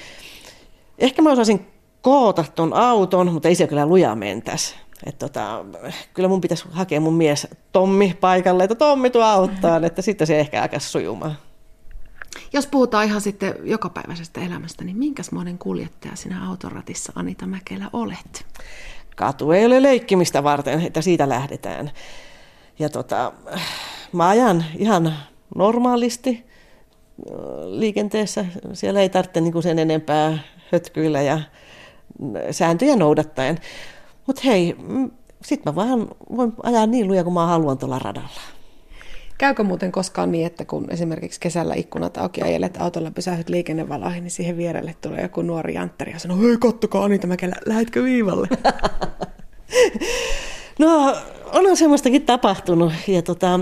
Ehkä 0.98 1.22
mä 1.22 1.30
osaisin 1.30 1.66
koota 2.02 2.44
ton 2.54 2.72
auton, 2.72 3.32
mutta 3.32 3.48
ei 3.48 3.54
se 3.54 3.66
kyllä 3.66 3.86
lujaa 3.86 4.16
mentäisi. 4.16 4.74
Et 5.06 5.18
tota, 5.18 5.64
kyllä 6.14 6.28
mun 6.28 6.40
pitäisi 6.40 6.64
hakea 6.70 7.00
mun 7.00 7.14
mies 7.14 7.46
Tommi 7.72 8.16
paikalle, 8.20 8.64
että 8.64 8.74
Tommi 8.74 9.10
tuo 9.10 9.22
auttaa, 9.22 9.80
että 9.86 10.02
sitten 10.02 10.26
se 10.26 10.40
ehkä 10.40 10.62
alkaa 10.62 10.80
sujumaan. 10.80 11.36
Jos 12.52 12.66
puhutaan 12.66 13.06
ihan 13.06 13.20
sitten 13.20 13.54
jokapäiväisestä 13.64 14.40
elämästä, 14.40 14.84
niin 14.84 14.96
minkäsmoinen 14.96 15.58
kuljettaja 15.58 16.16
sinä 16.16 16.48
autoratissa 16.48 17.12
Anita 17.16 17.46
Mäkelä 17.46 17.90
olet? 17.92 18.46
Katu 19.20 19.52
ei 19.52 19.66
ole 19.66 19.82
leikkimistä 19.82 20.42
varten, 20.42 20.86
että 20.86 21.02
siitä 21.02 21.28
lähdetään. 21.28 21.90
Ja 22.78 22.88
tota, 22.88 23.32
mä 24.12 24.28
ajan 24.28 24.64
ihan 24.78 25.14
normaalisti 25.54 26.46
liikenteessä. 27.64 28.44
Siellä 28.72 29.00
ei 29.00 29.08
tarvitse 29.08 29.40
niin 29.40 29.62
sen 29.62 29.78
enempää 29.78 30.38
hötkyillä 30.72 31.22
ja 31.22 31.40
sääntöjä 32.50 32.96
noudattaen. 32.96 33.58
Mutta 34.26 34.42
hei, 34.44 34.76
mm, 34.78 35.10
sitten 35.44 35.72
mä 35.72 35.74
vaan 35.74 36.08
voin 36.36 36.52
ajaa 36.62 36.86
niin 36.86 37.08
luja 37.08 37.24
kuin 37.24 37.34
mä 37.34 37.46
haluan 37.46 37.78
tuolla 37.78 37.98
radalla. 37.98 38.59
Käykö 39.40 39.62
muuten 39.62 39.92
koskaan 39.92 40.32
niin, 40.32 40.46
että 40.46 40.64
kun 40.64 40.86
esimerkiksi 40.90 41.40
kesällä 41.40 41.74
ikkunat 41.74 42.16
auki 42.16 42.42
ajelet 42.42 42.76
autolla 42.80 43.10
pysähyt 43.10 43.48
liikennevaloihin, 43.48 44.22
niin 44.24 44.30
siihen 44.30 44.56
vierelle 44.56 44.94
tulee 45.00 45.22
joku 45.22 45.42
nuori 45.42 45.74
jantteri 45.74 46.12
ja 46.12 46.18
sanoo, 46.18 46.38
hei 46.38 46.56
kattokaa 46.56 47.04
Anita 47.04 47.26
Mäkelä, 47.26 47.56
lähetkö 47.66 48.02
viivalle? 48.02 48.48
no, 50.78 51.16
on 51.52 51.76
semmoistakin 51.76 52.22
tapahtunut. 52.22 52.92
Ja 53.08 53.22
tota, 53.22 53.60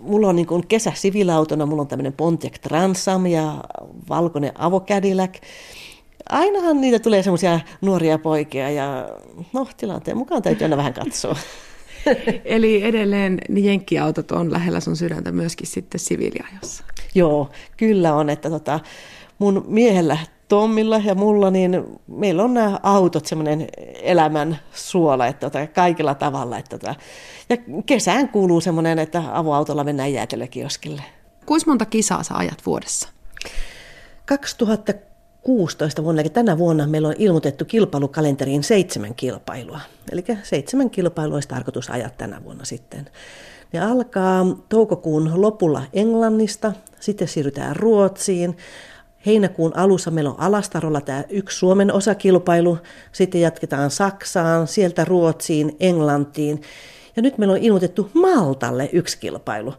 mulla 0.00 0.28
on 0.28 0.36
niin 0.36 0.46
kuin 0.46 0.66
kesä 0.66 0.92
sivilautona, 0.94 1.66
mulla 1.66 1.82
on 1.82 1.88
tämmöinen 1.88 2.12
Pontiac 2.12 2.60
Transam 2.60 3.26
ja 3.26 3.64
valkoinen 4.08 4.52
avokädilläk. 4.58 5.34
Ainahan 6.28 6.80
niitä 6.80 6.98
tulee 6.98 7.22
semmoisia 7.22 7.60
nuoria 7.80 8.18
poikia 8.18 8.70
ja 8.70 9.08
no 9.52 9.68
tilanteen 9.76 10.16
mukaan 10.16 10.42
täytyy 10.42 10.64
aina 10.64 10.76
vähän 10.76 10.94
katsoa. 10.94 11.36
Eli 12.44 12.82
edelleen 12.82 13.38
ne 13.48 13.60
jenkkiautot 13.60 14.30
on 14.30 14.52
lähellä 14.52 14.80
sun 14.80 14.96
sydäntä 14.96 15.32
myöskin 15.32 15.66
sitten 15.66 15.98
siviiliajossa. 16.00 16.84
Joo, 17.14 17.50
kyllä 17.76 18.14
on. 18.14 18.30
Että 18.30 18.50
tota, 18.50 18.80
mun 19.38 19.64
miehellä 19.68 20.18
Tommilla 20.48 20.98
ja 20.98 21.14
mulla, 21.14 21.50
niin 21.50 21.84
meillä 22.06 22.42
on 22.42 22.54
nämä 22.54 22.80
autot 22.82 23.26
semmoinen 23.26 23.66
elämän 24.02 24.58
suola, 24.72 25.26
että 25.26 25.50
tota, 25.50 25.66
kaikilla 25.66 26.14
tavalla. 26.14 26.58
Että 26.58 26.78
tota, 26.78 26.94
ja 27.48 27.56
kesään 27.86 28.28
kuuluu 28.28 28.60
semmoinen, 28.60 28.98
että 28.98 29.22
avoautolla 29.32 29.84
mennään 29.84 30.12
jäätelökioskille. 30.12 31.02
Kuinka 31.46 31.70
monta 31.70 31.84
kisaa 31.84 32.22
sä 32.22 32.34
ajat 32.36 32.66
vuodessa? 32.66 33.08
2016 35.46 36.04
vuonna, 36.04 36.22
eli 36.22 36.28
tänä 36.28 36.58
vuonna 36.58 36.86
meillä 36.86 37.08
on 37.08 37.14
ilmoitettu 37.18 37.64
kilpailukalenteriin 37.64 38.62
seitsemän 38.64 39.14
kilpailua. 39.14 39.80
Eli 40.12 40.24
seitsemän 40.42 40.90
kilpailua 40.90 41.36
olisi 41.36 41.48
tarkoitus 41.48 41.90
ajaa 41.90 42.10
tänä 42.10 42.44
vuonna 42.44 42.64
sitten. 42.64 43.10
Ne 43.72 43.80
alkaa 43.80 44.46
toukokuun 44.68 45.30
lopulla 45.34 45.82
Englannista, 45.92 46.72
sitten 47.00 47.28
siirrytään 47.28 47.76
Ruotsiin, 47.76 48.56
Heinäkuun 49.26 49.76
alussa 49.76 50.10
meillä 50.10 50.30
on 50.30 50.40
Alastarolla 50.40 51.00
tämä 51.00 51.24
yksi 51.28 51.58
Suomen 51.58 51.92
osakilpailu, 51.92 52.78
sitten 53.12 53.40
jatketaan 53.40 53.90
Saksaan, 53.90 54.66
sieltä 54.66 55.04
Ruotsiin, 55.04 55.76
Englantiin 55.80 56.62
ja 57.16 57.22
nyt 57.22 57.38
meillä 57.38 57.52
on 57.52 57.62
ilmoitettu 57.62 58.10
Maltalle 58.14 58.90
yksi 58.92 59.18
kilpailu. 59.18 59.74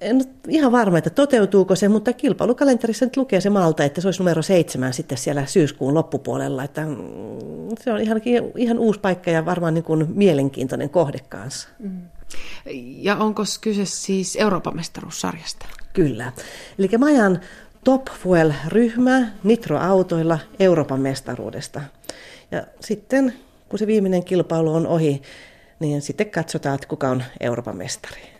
En 0.00 0.24
ihan 0.48 0.72
varma, 0.72 0.98
että 0.98 1.10
toteutuuko 1.10 1.76
se, 1.76 1.88
mutta 1.88 2.12
kilpailukalenterissa 2.12 3.04
nyt 3.06 3.16
lukee 3.16 3.40
se 3.40 3.50
Malta, 3.50 3.84
että 3.84 4.00
se 4.00 4.08
olisi 4.08 4.20
numero 4.20 4.42
seitsemän 4.42 4.92
sitten 4.92 5.18
siellä 5.18 5.46
syyskuun 5.46 5.94
loppupuolella. 5.94 6.64
Että 6.64 6.86
mm, 6.86 6.96
se 7.80 7.92
on 7.92 8.00
ihan, 8.00 8.20
ihan 8.56 8.78
uusi 8.78 9.00
paikka 9.00 9.30
ja 9.30 9.46
varmaan 9.46 9.74
niin 9.74 9.84
kuin 9.84 10.06
mielenkiintoinen 10.14 10.90
kohde 10.90 11.18
kanssa. 11.28 11.68
Mm. 11.78 12.00
Ja 12.96 13.16
onko 13.16 13.42
kyse 13.60 13.84
siis 13.84 14.36
Euroopan 14.36 14.76
mestaruussarjasta? 14.76 15.66
Kyllä. 15.92 16.32
Eli 16.78 16.88
mä 16.98 17.06
ajan 17.06 17.40
Top 17.84 18.06
Fuel-ryhmää 18.06 19.32
Nitro-autoilla 19.44 20.38
Euroopan 20.60 21.00
mestaruudesta. 21.00 21.80
Ja 22.50 22.66
sitten, 22.80 23.34
kun 23.68 23.78
se 23.78 23.86
viimeinen 23.86 24.24
kilpailu 24.24 24.74
on 24.74 24.86
ohi, 24.86 25.22
niin 25.80 26.02
sitten 26.02 26.30
katsotaan, 26.30 26.74
että 26.74 26.88
kuka 26.88 27.08
on 27.08 27.22
Euroopan 27.40 27.76
mestari. 27.76 28.37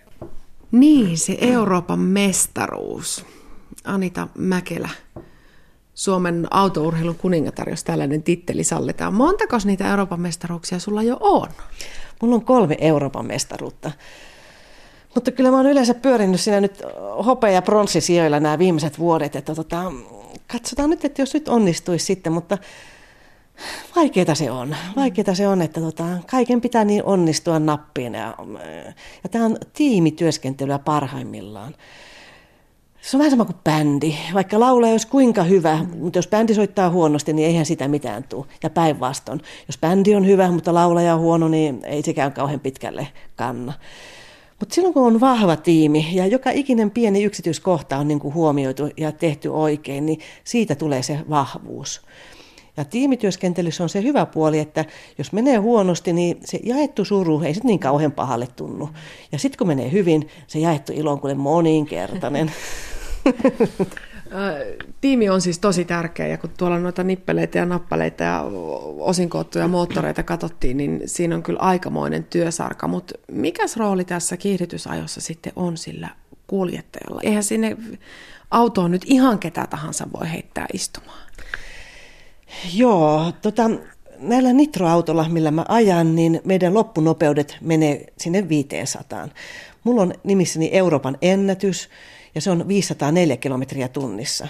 Niin, 0.72 1.18
se 1.18 1.38
Euroopan 1.40 1.98
mestaruus. 1.98 3.24
Anita 3.84 4.28
Mäkelä, 4.38 4.88
Suomen 5.94 6.46
autourheilun 6.50 7.16
kuningatar, 7.16 7.70
jos 7.70 7.84
tällainen 7.84 8.22
titteli 8.22 8.64
sallitaan. 8.64 9.14
Montako 9.14 9.56
niitä 9.64 9.90
Euroopan 9.90 10.20
mestaruuksia 10.20 10.78
sulla 10.78 11.02
jo 11.02 11.16
on? 11.20 11.48
Mulla 12.22 12.34
on 12.34 12.44
kolme 12.44 12.76
Euroopan 12.80 13.26
mestaruutta. 13.26 13.90
Mutta 15.14 15.30
kyllä 15.30 15.50
mä 15.50 15.56
oon 15.56 15.66
yleensä 15.66 15.94
pyörinyt 15.94 16.40
siinä 16.40 16.60
nyt 16.60 16.82
hopea- 17.26 17.50
ja 17.50 17.62
pronssisijoilla 17.62 18.40
nämä 18.40 18.58
viimeiset 18.58 18.98
vuodet, 18.98 19.36
että 19.36 19.54
tota, 19.54 19.92
katsotaan 20.52 20.90
nyt, 20.90 21.04
että 21.04 21.22
jos 21.22 21.34
nyt 21.34 21.48
onnistuisi 21.48 22.04
sitten, 22.04 22.32
mutta 22.32 22.58
vaikeita 23.96 24.34
se 24.34 24.50
on. 24.50 24.76
Vaikeita 24.96 25.34
se 25.34 25.48
on, 25.48 25.62
että 25.62 25.80
tota, 25.80 26.04
kaiken 26.30 26.60
pitää 26.60 26.84
niin 26.84 27.04
onnistua 27.04 27.58
nappiin. 27.58 28.14
Ja, 28.14 28.34
ja 29.22 29.28
tämä 29.30 29.44
on 29.44 29.56
tiimityöskentelyä 29.72 30.78
parhaimmillaan. 30.78 31.74
Se 33.00 33.16
on 33.16 33.18
vähän 33.18 33.30
sama 33.30 33.44
kuin 33.44 33.58
bändi. 33.64 34.14
Vaikka 34.34 34.60
laulaja 34.60 34.92
olisi 34.92 35.08
kuinka 35.08 35.42
hyvä, 35.42 35.84
mutta 36.00 36.18
jos 36.18 36.28
bändi 36.28 36.54
soittaa 36.54 36.90
huonosti, 36.90 37.32
niin 37.32 37.48
eihän 37.48 37.66
sitä 37.66 37.88
mitään 37.88 38.24
tule. 38.24 38.46
Ja 38.62 38.70
päinvastoin. 38.70 39.40
Jos 39.66 39.78
bändi 39.78 40.14
on 40.14 40.26
hyvä, 40.26 40.50
mutta 40.50 40.74
laulaja 40.74 41.14
on 41.14 41.20
huono, 41.20 41.48
niin 41.48 41.80
ei 41.84 42.02
sekään 42.02 42.32
kauhean 42.32 42.60
pitkälle 42.60 43.08
kanna. 43.36 43.72
Mutta 44.60 44.74
silloin 44.74 44.94
kun 44.94 45.06
on 45.06 45.20
vahva 45.20 45.56
tiimi 45.56 46.08
ja 46.12 46.26
joka 46.26 46.50
ikinen 46.50 46.90
pieni 46.90 47.24
yksityiskohta 47.24 47.98
on 47.98 48.08
niin 48.08 48.20
kuin 48.20 48.34
huomioitu 48.34 48.88
ja 48.96 49.12
tehty 49.12 49.48
oikein, 49.48 50.06
niin 50.06 50.20
siitä 50.44 50.74
tulee 50.74 51.02
se 51.02 51.18
vahvuus. 51.30 52.02
Ja 52.78 52.84
tiimityöskentelyssä 52.84 53.82
on 53.82 53.88
se 53.88 54.02
hyvä 54.02 54.26
puoli, 54.26 54.58
että 54.58 54.84
jos 55.18 55.32
menee 55.32 55.56
huonosti, 55.56 56.12
niin 56.12 56.38
se 56.44 56.60
jaettu 56.62 57.04
suru 57.04 57.42
ei 57.42 57.54
sitten 57.54 57.68
niin 57.68 57.78
kauhean 57.78 58.12
pahalle 58.12 58.48
tunnu. 58.56 58.88
Ja 59.32 59.38
sitten 59.38 59.58
kun 59.58 59.66
menee 59.66 59.92
hyvin, 59.92 60.28
se 60.46 60.58
jaettu 60.58 60.92
ilo 60.92 61.12
on 61.12 61.20
kuule 61.20 61.34
moninkertainen. 61.34 62.52
Tiimi 65.00 65.28
on 65.28 65.40
siis 65.40 65.58
tosi 65.58 65.84
tärkeä 65.84 66.26
ja 66.26 66.38
kun 66.38 66.50
tuolla 66.56 66.78
noita 66.78 67.04
nippeleitä 67.04 67.58
ja 67.58 67.66
nappaleita 67.66 68.24
ja 68.24 68.44
osinkoottuja 68.98 69.68
moottoreita 69.68 70.22
katsottiin, 70.22 70.76
niin 70.76 71.02
siinä 71.06 71.34
on 71.34 71.42
kyllä 71.42 71.60
aikamoinen 71.60 72.24
työsarka. 72.24 72.88
Mutta 72.88 73.14
mikäs 73.32 73.76
rooli 73.76 74.04
tässä 74.04 74.36
kiihdytysajossa 74.36 75.20
sitten 75.20 75.52
on 75.56 75.76
sillä 75.76 76.08
kuljettajalla? 76.46 77.20
Eihän 77.24 77.44
sinne 77.44 77.76
autoon 78.50 78.90
nyt 78.90 79.02
ihan 79.06 79.38
ketä 79.38 79.66
tahansa 79.70 80.06
voi 80.12 80.30
heittää 80.30 80.66
istumaan. 80.72 81.27
Joo, 82.74 83.32
tota, 83.42 83.70
näillä 84.18 84.52
nitroautolla, 84.52 85.28
millä 85.28 85.50
mä 85.50 85.64
ajan, 85.68 86.14
niin 86.14 86.40
meidän 86.44 86.74
loppunopeudet 86.74 87.56
menee 87.60 88.12
sinne 88.18 88.48
500. 88.48 89.28
Mulla 89.84 90.02
on 90.02 90.14
nimissäni 90.24 90.70
Euroopan 90.72 91.18
ennätys, 91.22 91.88
ja 92.34 92.40
se 92.40 92.50
on 92.50 92.68
504 92.68 93.36
kilometriä 93.36 93.88
tunnissa. 93.88 94.48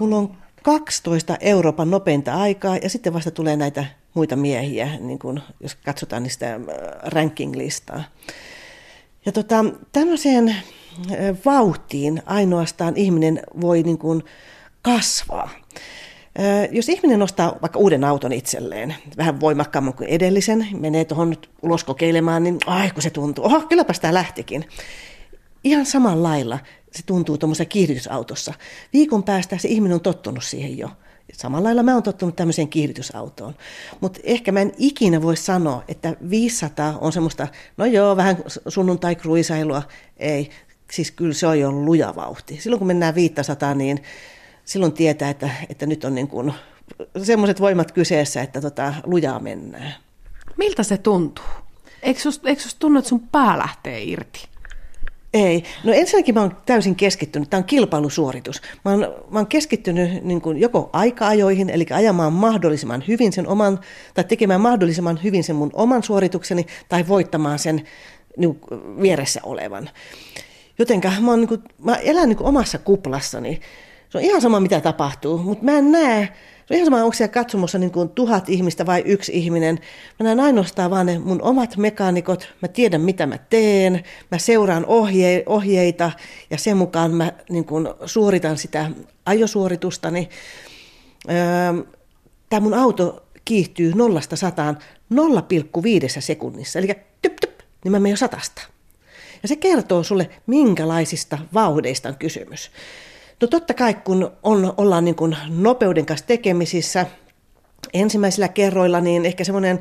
Mulla 0.00 0.16
on 0.16 0.36
12 0.62 1.36
Euroopan 1.40 1.90
nopeinta 1.90 2.34
aikaa 2.34 2.76
ja 2.76 2.90
sitten 2.90 3.12
vasta 3.12 3.30
tulee 3.30 3.56
näitä 3.56 3.84
muita 4.14 4.36
miehiä, 4.36 4.90
niin 5.00 5.18
kun, 5.18 5.40
jos 5.60 5.74
katsotaan 5.74 6.22
niistä 6.22 6.54
äh, 6.54 6.60
ranking-listaa. 7.02 8.04
Ja 9.26 9.32
tota, 9.32 9.64
tämmöiseen 9.92 10.48
äh, 10.48 10.56
vauhtiin 11.44 12.22
ainoastaan 12.26 12.96
ihminen 12.96 13.40
voi 13.60 13.82
niin 13.82 13.98
kuin 13.98 14.24
kasvaa. 14.82 15.50
Jos 16.70 16.88
ihminen 16.88 17.18
nostaa 17.18 17.56
vaikka 17.62 17.78
uuden 17.78 18.04
auton 18.04 18.32
itselleen, 18.32 18.94
vähän 19.16 19.40
voimakkaamman 19.40 19.94
kuin 19.94 20.08
edellisen, 20.08 20.68
menee 20.80 21.04
tuohon 21.04 21.36
ulos 21.62 21.84
kokeilemaan, 21.84 22.42
niin 22.42 22.58
ai 22.66 22.90
kun 22.90 23.02
se 23.02 23.10
tuntuu, 23.10 23.44
oho, 23.44 23.60
kylläpä 23.60 23.92
sitä 23.92 24.14
lähtikin. 24.14 24.64
Ihan 25.64 25.86
samalla 25.86 26.22
lailla 26.22 26.58
se 26.92 27.02
tuntuu 27.06 27.38
tuommoisessa 27.38 27.64
kiihdytysautossa. 27.64 28.54
Viikon 28.92 29.22
päästä 29.22 29.58
se 29.58 29.68
ihminen 29.68 29.94
on 29.94 30.00
tottunut 30.00 30.44
siihen 30.44 30.78
jo. 30.78 30.90
Samalla 31.32 31.64
lailla 31.64 31.82
mä 31.82 31.94
oon 31.94 32.02
tottunut 32.02 32.36
tämmöiseen 32.36 32.68
kiihdytysautoon. 32.68 33.54
Mutta 34.00 34.20
ehkä 34.24 34.52
mä 34.52 34.60
en 34.60 34.72
ikinä 34.78 35.22
voi 35.22 35.36
sanoa, 35.36 35.84
että 35.88 36.16
500 36.30 36.98
on 37.00 37.12
semmoista, 37.12 37.48
no 37.76 37.86
joo, 37.86 38.16
vähän 38.16 38.36
sunnuntai-kruisailua. 38.68 39.82
Ei, 40.16 40.50
siis 40.90 41.10
kyllä 41.10 41.34
se 41.34 41.46
on 41.46 41.60
jo 41.60 41.72
luja 41.72 42.14
vauhti. 42.16 42.58
Silloin 42.60 42.78
kun 42.78 42.86
mennään 42.86 43.14
500, 43.14 43.74
niin 43.74 44.02
silloin 44.68 44.92
tietää, 44.92 45.30
että, 45.30 45.50
että 45.68 45.86
nyt 45.86 46.04
on 46.04 46.14
niin 46.14 46.28
kuin 46.28 46.52
semmoiset 47.22 47.60
voimat 47.60 47.92
kyseessä, 47.92 48.42
että 48.42 48.60
tota, 48.60 48.94
lujaa 49.04 49.40
mennään. 49.40 49.94
Miltä 50.56 50.82
se 50.82 50.98
tuntuu? 50.98 51.44
Eikö 52.02 52.20
susta, 52.20 52.48
eikö 52.48 52.62
susta 52.62 52.78
tunnu, 52.78 52.98
että 52.98 53.08
sun 53.08 53.28
pää 53.28 53.58
lähtee 53.58 54.02
irti? 54.02 54.48
Ei. 55.34 55.64
No 55.84 55.92
ensinnäkin 55.92 56.34
mä 56.34 56.40
oon 56.40 56.56
täysin 56.66 56.96
keskittynyt. 56.96 57.50
Tämä 57.50 57.58
on 57.58 57.64
kilpailusuoritus. 57.64 58.62
Mä 58.84 58.90
oon, 58.90 59.00
mä 59.30 59.38
oon 59.38 59.46
keskittynyt 59.46 60.24
niin 60.24 60.40
kuin 60.40 60.58
joko 60.58 60.90
aika-ajoihin, 60.92 61.70
eli 61.70 61.86
ajamaan 61.92 62.32
mahdollisimman 62.32 63.04
hyvin 63.08 63.32
sen 63.32 63.48
oman, 63.48 63.80
tai 64.14 64.24
tekemään 64.24 64.60
mahdollisimman 64.60 65.20
hyvin 65.24 65.44
sen 65.44 65.56
mun 65.56 65.70
oman 65.72 66.02
suoritukseni, 66.02 66.66
tai 66.88 67.08
voittamaan 67.08 67.58
sen 67.58 67.84
niin 68.36 68.60
vieressä 69.02 69.40
olevan. 69.42 69.90
Jotenka 70.78 71.12
mä, 71.20 71.30
oon, 71.30 71.40
niin 71.40 71.48
kuin, 71.48 71.62
mä 71.78 71.96
elän 71.96 72.28
niin 72.28 72.36
kuin 72.36 72.48
omassa 72.48 72.78
kuplassani. 72.78 73.60
Se 74.08 74.18
on 74.18 74.24
ihan 74.24 74.40
sama, 74.40 74.60
mitä 74.60 74.80
tapahtuu, 74.80 75.38
mutta 75.38 75.64
mä 75.64 75.72
en 75.72 75.92
näe, 75.92 76.28
se 76.66 76.74
on 76.74 76.76
ihan 76.76 76.86
sama, 76.86 77.02
onko 77.02 77.12
siellä 77.12 77.32
katsomossa 77.32 77.78
niin 77.78 77.90
kuin 77.90 78.08
tuhat 78.08 78.48
ihmistä 78.48 78.86
vai 78.86 79.02
yksi 79.06 79.32
ihminen. 79.34 79.78
Mä 80.20 80.24
näen 80.24 80.40
ainoastaan 80.40 80.90
vaan 80.90 81.06
ne 81.06 81.18
mun 81.18 81.42
omat 81.42 81.76
mekaanikot, 81.76 82.54
mä 82.62 82.68
tiedän 82.68 83.00
mitä 83.00 83.26
mä 83.26 83.38
teen, 83.38 84.04
mä 84.30 84.38
seuraan 84.38 84.86
ohje, 84.86 85.42
ohjeita 85.46 86.10
ja 86.50 86.58
sen 86.58 86.76
mukaan 86.76 87.10
mä 87.10 87.32
niin 87.50 87.64
kuin 87.64 87.88
suoritan 88.06 88.58
sitä 88.58 88.90
ajosuoritustani. 89.26 90.28
Öö, 91.30 91.84
Tämä 92.50 92.60
mun 92.60 92.74
auto 92.74 93.26
kiihtyy 93.44 93.92
0-100 93.92 93.94
0,5 95.14 96.20
sekunnissa. 96.20 96.78
Eli 96.78 96.86
typ, 97.22 97.36
typ, 97.40 97.58
niin 97.84 97.92
mä 97.92 97.98
menen 97.98 98.10
jo 98.10 98.16
satasta. 98.16 98.62
Ja 99.42 99.48
se 99.48 99.56
kertoo 99.56 100.02
sulle, 100.02 100.30
minkälaisista 100.46 101.38
vauhdeista 101.54 102.08
on 102.08 102.16
kysymys. 102.18 102.70
No 103.42 103.48
totta 103.48 103.74
kai, 103.74 103.94
kun 103.94 104.30
on, 104.42 104.74
ollaan 104.76 105.04
niin 105.04 105.14
kuin 105.14 105.36
nopeuden 105.48 106.06
kanssa 106.06 106.26
tekemisissä 106.26 107.06
ensimmäisillä 107.94 108.48
kerroilla, 108.48 109.00
niin 109.00 109.26
ehkä 109.26 109.44
semmoinen 109.44 109.80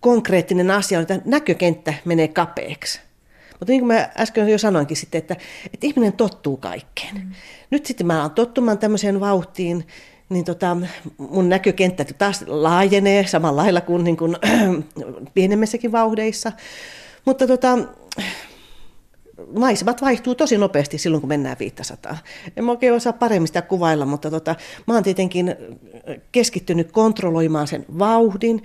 konkreettinen 0.00 0.70
asia 0.70 0.98
on, 0.98 1.02
että 1.02 1.20
näkökenttä 1.24 1.94
menee 2.04 2.28
kapeaksi. 2.28 3.00
Mutta 3.50 3.72
niin 3.72 3.80
kuin 3.80 3.86
mä 3.86 4.08
äsken 4.18 4.48
jo 4.48 4.58
sanoinkin 4.58 4.96
sitten, 4.96 5.18
että, 5.18 5.36
että 5.74 5.86
ihminen 5.86 6.12
tottuu 6.12 6.56
kaikkeen. 6.56 7.14
Mm. 7.14 7.32
Nyt 7.70 7.86
sitten 7.86 8.06
mä 8.06 8.18
alan 8.18 8.30
tottumaan 8.30 8.78
tämmöiseen 8.78 9.20
vauhtiin, 9.20 9.86
niin 10.28 10.44
tota, 10.44 10.76
mun 11.18 11.48
näkökenttä 11.48 12.04
taas 12.04 12.44
laajenee 12.46 13.26
samalla 13.26 13.62
lailla 13.62 13.80
kuin, 13.80 14.04
niin 14.04 14.16
kuin 14.16 14.36
pienemmissäkin 15.34 15.92
vauhdeissa. 15.92 16.52
Mutta 17.24 17.46
tota, 17.46 17.78
maisemat 19.58 20.02
vaihtuu 20.02 20.34
tosi 20.34 20.58
nopeasti 20.58 20.98
silloin, 20.98 21.20
kun 21.20 21.28
mennään 21.28 21.56
500. 21.58 22.18
En 22.56 22.68
oikein 22.68 22.92
osaa 22.92 23.12
paremmin 23.12 23.46
sitä 23.46 23.62
kuvailla, 23.62 24.06
mutta 24.06 24.30
tota, 24.30 24.54
mä 24.86 24.94
oon 24.94 25.02
tietenkin 25.02 25.56
keskittynyt 26.32 26.92
kontrolloimaan 26.92 27.66
sen 27.66 27.86
vauhdin. 27.98 28.62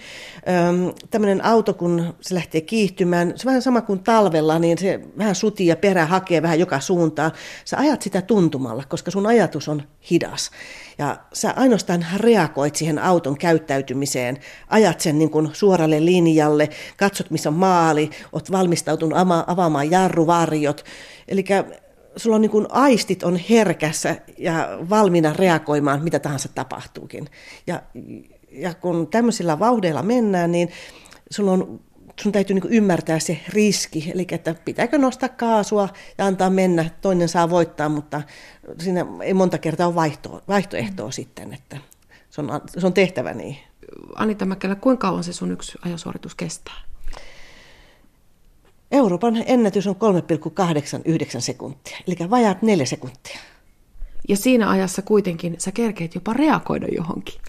Tämmöinen 1.09 1.45
auto, 1.45 1.73
kun 1.73 2.13
se 2.21 2.35
lähtee 2.35 2.61
kiihtymään, 2.61 3.27
se 3.35 3.47
on 3.47 3.49
vähän 3.49 3.61
sama 3.61 3.81
kuin 3.81 3.99
talvella, 3.99 4.59
niin 4.59 4.77
se 4.77 4.99
vähän 5.17 5.35
sutii 5.35 5.67
ja 5.67 5.75
perä 5.75 6.05
hakee 6.05 6.41
vähän 6.41 6.59
joka 6.59 6.79
suuntaan. 6.79 7.31
Sä 7.65 7.77
ajat 7.77 8.01
sitä 8.01 8.21
tuntumalla, 8.21 8.83
koska 8.89 9.11
sun 9.11 9.25
ajatus 9.25 9.69
on 9.69 9.83
hidas. 10.11 10.51
Ja 10.97 11.17
sä 11.33 11.53
ainoastaan 11.55 12.05
reagoit 12.17 12.75
siihen 12.75 12.99
auton 12.99 13.37
käyttäytymiseen, 13.37 14.37
ajat 14.67 14.99
sen 14.99 15.19
niin 15.19 15.29
kuin 15.29 15.49
suoralle 15.53 16.05
linjalle, 16.05 16.69
katsot 16.97 17.31
missä 17.31 17.49
on 17.49 17.55
maali, 17.55 18.09
oot 18.31 18.51
valmistautunut 18.51 19.19
avaamaan 19.47 19.91
jarruvarjot. 19.91 20.85
Eli 21.27 21.45
sulla 22.15 22.35
on 22.35 22.41
niin 22.41 22.51
kuin 22.51 22.65
aistit 22.69 23.23
on 23.23 23.39
herkässä 23.49 24.15
ja 24.37 24.79
valmiina 24.89 25.33
reagoimaan, 25.33 26.03
mitä 26.03 26.19
tahansa 26.19 26.49
tapahtuukin. 26.55 27.27
Ja, 27.67 27.81
ja 28.51 28.73
kun 28.73 29.07
tämmöisillä 29.07 29.59
vauhdeilla 29.59 30.03
mennään, 30.03 30.51
niin 30.51 30.69
sulla 31.29 31.51
on 31.51 31.79
sun 32.21 32.31
täytyy 32.31 32.53
niin 32.53 32.73
ymmärtää 32.73 33.19
se 33.19 33.39
riski, 33.49 34.11
eli 34.13 34.27
että 34.31 34.55
pitääkö 34.65 34.97
nostaa 34.97 35.29
kaasua 35.29 35.89
ja 36.17 36.25
antaa 36.25 36.49
mennä, 36.49 36.89
toinen 37.01 37.29
saa 37.29 37.49
voittaa, 37.49 37.89
mutta 37.89 38.21
siinä 38.79 39.05
ei 39.21 39.33
monta 39.33 39.57
kertaa 39.57 39.87
ole 39.87 39.95
vaihto, 39.95 40.43
vaihtoehtoa 40.47 41.07
mm. 41.07 41.11
sitten, 41.11 41.53
että 41.53 41.77
se 42.29 42.41
on, 42.41 42.61
se 42.77 42.85
on 42.85 42.93
tehtävä 42.93 43.33
niin. 43.33 43.57
Anita 44.15 44.45
Mäkelä, 44.45 44.75
kuinka 44.75 45.07
kauan 45.07 45.23
se 45.23 45.33
sun 45.33 45.51
yksi 45.51 45.77
ajosuoritus 45.85 46.35
kestää? 46.35 46.87
Euroopan 48.91 49.43
ennätys 49.45 49.87
on 49.87 49.95
3,89 49.95 51.41
sekuntia, 51.41 51.97
eli 52.07 52.29
vajaat 52.29 52.61
neljä 52.61 52.85
sekuntia. 52.85 53.39
Ja 54.29 54.37
siinä 54.37 54.69
ajassa 54.69 55.01
kuitenkin 55.01 55.55
sä 55.57 55.71
kerkeet 55.71 56.15
jopa 56.15 56.33
reagoida 56.33 56.87
johonkin. 56.87 57.41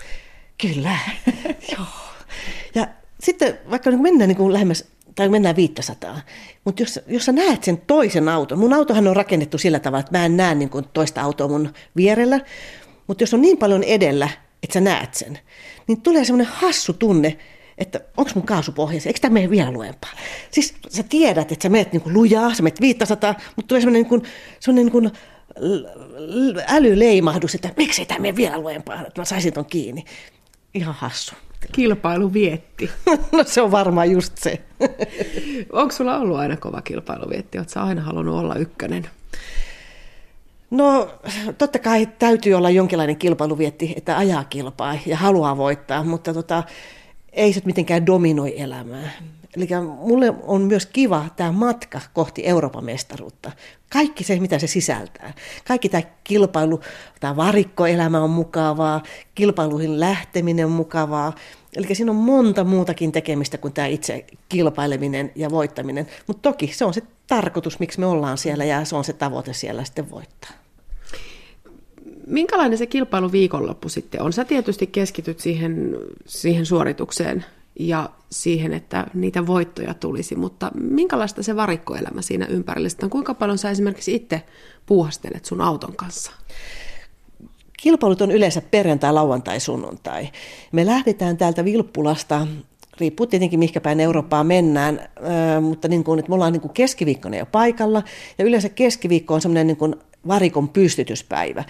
Kyllä, 0.63 0.99
joo. 1.73 2.08
Sitten 3.29 3.59
vaikka 3.71 3.91
nyt 3.91 4.01
mennään 4.01 4.29
niin 4.29 4.37
kuin 4.37 4.53
lähemmäs 4.53 4.85
tai 5.15 5.29
mennään 5.29 5.57
500. 5.57 6.21
Mutta 6.65 6.83
jos, 6.83 7.01
jos 7.07 7.25
sä 7.25 7.33
näet 7.33 7.65
sen 7.65 7.83
toisen 7.87 8.29
auton, 8.29 8.59
mun 8.59 8.73
autohan 8.73 9.09
on 9.09 9.17
rakennettu 9.17 9.59
sillä 9.59 9.79
tavalla, 9.79 10.01
että 10.01 10.19
mä 10.19 10.25
en 10.25 10.37
näe 10.37 10.55
niin 10.55 10.71
toista 10.93 11.23
autoa 11.23 11.49
mun 11.49 11.73
vierellä, 11.97 12.41
mutta 13.07 13.23
jos 13.23 13.35
on 13.35 13.41
niin 13.41 13.59
paljon 13.59 13.83
edellä, 13.83 14.29
että 14.63 14.75
sä 14.75 14.81
näet 14.81 15.15
sen, 15.15 15.39
niin 15.87 16.01
tulee 16.01 16.25
semmoinen 16.25 16.53
hassu 16.53 16.93
tunne, 16.93 17.39
että 17.79 18.01
onko 18.17 18.31
mun 18.35 18.47
kaasupohjassa, 18.47 19.09
eikö 19.09 19.21
tämä 19.21 19.33
mene 19.33 19.51
vielä 19.51 19.71
luempaa? 19.71 20.13
Siis 20.51 20.75
sä 20.89 21.03
tiedät, 21.03 21.53
että 21.53 21.63
sä 21.63 21.69
menet 21.69 21.93
niin 21.93 22.03
kuin 22.03 22.15
lujaa, 22.15 22.55
sä 22.55 22.63
menet 22.63 22.81
500, 22.81 23.35
mutta 23.57 23.69
tulee 23.69 23.81
semmoinen, 23.81 24.07
niin 24.11 24.23
semmoinen 24.61 24.93
niin 24.93 25.13
älyleimahdus, 26.67 27.55
että 27.55 27.71
miksei 27.77 28.07
tämä 28.07 28.21
mene 28.21 28.37
vielä 28.37 28.59
luempaa, 28.59 29.07
että 29.07 29.21
mä 29.21 29.25
saisin 29.25 29.53
ton 29.53 29.67
kiinni. 29.67 30.05
Ihan 30.75 30.95
hassu. 30.95 31.35
Kilpailu 31.73 32.33
vietti. 32.33 32.91
no 33.33 33.45
se 33.45 33.63
on 33.63 33.71
varmaan 33.71 34.11
just 34.11 34.39
se. 34.39 34.63
Onko 35.73 35.93
sulla 35.93 36.19
ollut 36.19 36.39
aina 36.39 36.57
kova 36.57 36.83
kilpailuvietti? 36.83 37.59
Oletko 37.59 37.81
aina 37.81 38.03
halunnut 38.03 38.41
olla 38.41 38.55
ykkönen? 38.55 39.07
No 40.71 41.11
totta 41.59 41.79
kai 41.79 42.09
täytyy 42.19 42.55
olla 42.55 42.71
jonkinlainen 42.71 43.17
kilpailuvietti, 43.17 43.95
että 43.97 44.17
ajaa 44.17 44.45
kilpaa 44.45 44.99
ja 45.07 45.17
haluaa 45.17 45.57
voittaa, 45.57 46.05
mutta 46.05 46.35
tota, 46.35 46.63
ei 47.33 47.53
se 47.53 47.63
mitenkään 47.65 48.07
dominoi 48.07 48.61
elämää. 48.61 49.11
Eli 49.57 49.69
mulle 49.99 50.35
on 50.43 50.63
myös 50.63 50.87
kiva 50.87 51.25
tämä 51.37 51.53
matka 51.53 52.01
kohti 52.13 52.47
Euroopan 52.47 52.85
mestaruutta. 52.85 53.53
Kaikki 53.93 54.25
se, 54.25 54.41
mitä 54.41 54.59
se 54.59 54.67
sisältää. 54.67 55.33
Kaikki 55.69 55.89
tämä 55.89 56.03
kilpailu, 56.25 56.81
tämä 57.21 57.37
varikkoelämä 57.37 58.21
on 58.21 58.31
mukavaa, 58.31 59.03
kilpailuihin 59.35 60.01
lähteminen 60.01 60.67
on 60.67 60.73
mukavaa. 60.73 61.33
Eli 61.77 61.95
siinä 61.95 62.13
on 62.13 62.17
monta 62.17 62.65
muutakin 62.65 63.13
tekemistä 63.13 63.59
kuin 63.59 63.73
tämä 63.73 63.87
itse 63.87 64.27
kilpaileminen 64.49 65.33
ja 65.35 65.51
voittaminen. 65.51 66.07
Mutta 66.27 66.51
toki 66.51 66.67
se 66.73 66.85
on 66.85 66.95
se 66.95 67.03
tarkoitus, 67.27 67.81
miksi 67.81 68.01
me 68.01 68.07
ollaan 68.07 68.39
siellä 68.39 68.65
ja 68.65 68.85
se 68.85 68.97
on 68.97 69.05
se 69.05 69.13
tavoite 69.13 69.53
siellä 69.53 69.85
sitten 69.85 70.11
voittaa. 70.11 70.51
Minkälainen 72.27 72.79
se 72.79 72.87
kilpailu 72.87 73.33
viikonloppu 73.33 73.89
sitten 73.89 74.23
on? 74.23 74.33
Sä 74.33 74.45
tietysti 74.45 74.87
keskityt 74.87 75.41
siihen, 75.41 75.97
siihen 76.27 76.67
suoritukseen 76.67 77.45
ja 77.79 78.11
siihen, 78.31 78.73
että 78.73 79.07
niitä 79.15 79.47
voittoja 79.47 79.95
tulisi, 79.95 80.37
mutta 80.37 80.71
minkälaista 80.81 81.43
se 81.43 81.57
varikkoelämä 81.57 82.23
siinä 82.23 82.47
ympärillä 82.47 82.89
on? 83.03 83.11
Kuinka 83.11 83.35
paljon 83.35 83.59
sä 83.59 83.71
esimerkiksi 83.71 84.15
itse 84.15 84.43
puuhastelet 84.87 85.45
sun 85.45 85.61
auton 85.61 85.97
kanssa? 85.97 86.33
Kilpailut 87.83 88.21
on 88.21 88.31
yleensä 88.31 88.63
perjantai, 88.71 89.13
lauantai, 89.13 89.61
sunnuntai. 89.61 90.29
Me 90.73 90.87
lähdetään 90.87 91.37
täältä 91.37 91.65
Vilppulasta 91.65 92.47
riippuu 93.01 93.27
tietenkin 93.27 93.59
mihinkä 93.59 93.81
päin 93.81 94.01
Eurooppaa 94.01 94.45
mennään, 94.45 95.09
mutta 95.61 95.89
niin 95.89 96.05
kuin, 96.05 96.19
että 96.19 96.29
me 96.29 96.35
ollaan 96.35 96.53
niin 96.53 96.61
kuin 96.61 96.75
keskiviikkona 96.75 97.37
jo 97.37 97.47
paikalla, 97.47 98.03
ja 98.39 98.45
yleensä 98.45 98.69
keskiviikko 98.69 99.35
on 99.35 99.41
semmoinen 99.41 99.67
niin 99.67 99.77
kuin 99.77 99.97
varikon 100.29 100.69
pystytyspäivä. 100.69 101.65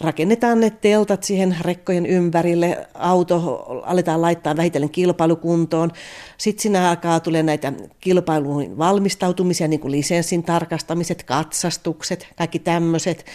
Rakennetaan 0.00 0.60
ne 0.60 0.70
teltat 0.70 1.22
siihen 1.22 1.56
rekkojen 1.60 2.06
ympärille, 2.06 2.86
auto 2.94 3.66
aletaan 3.86 4.22
laittaa 4.22 4.56
vähitellen 4.56 4.90
kilpailukuntoon. 4.90 5.92
Sitten 6.38 6.62
siinä 6.62 6.90
alkaa 6.90 7.20
tulee 7.20 7.42
näitä 7.42 7.72
kilpailuihin 8.00 8.78
valmistautumisia, 8.78 9.68
niin 9.68 9.80
kuin 9.80 9.92
lisenssin 9.92 10.42
tarkastamiset, 10.42 11.22
katsastukset, 11.22 12.28
kaikki 12.36 12.58
tämmöiset. 12.58 13.26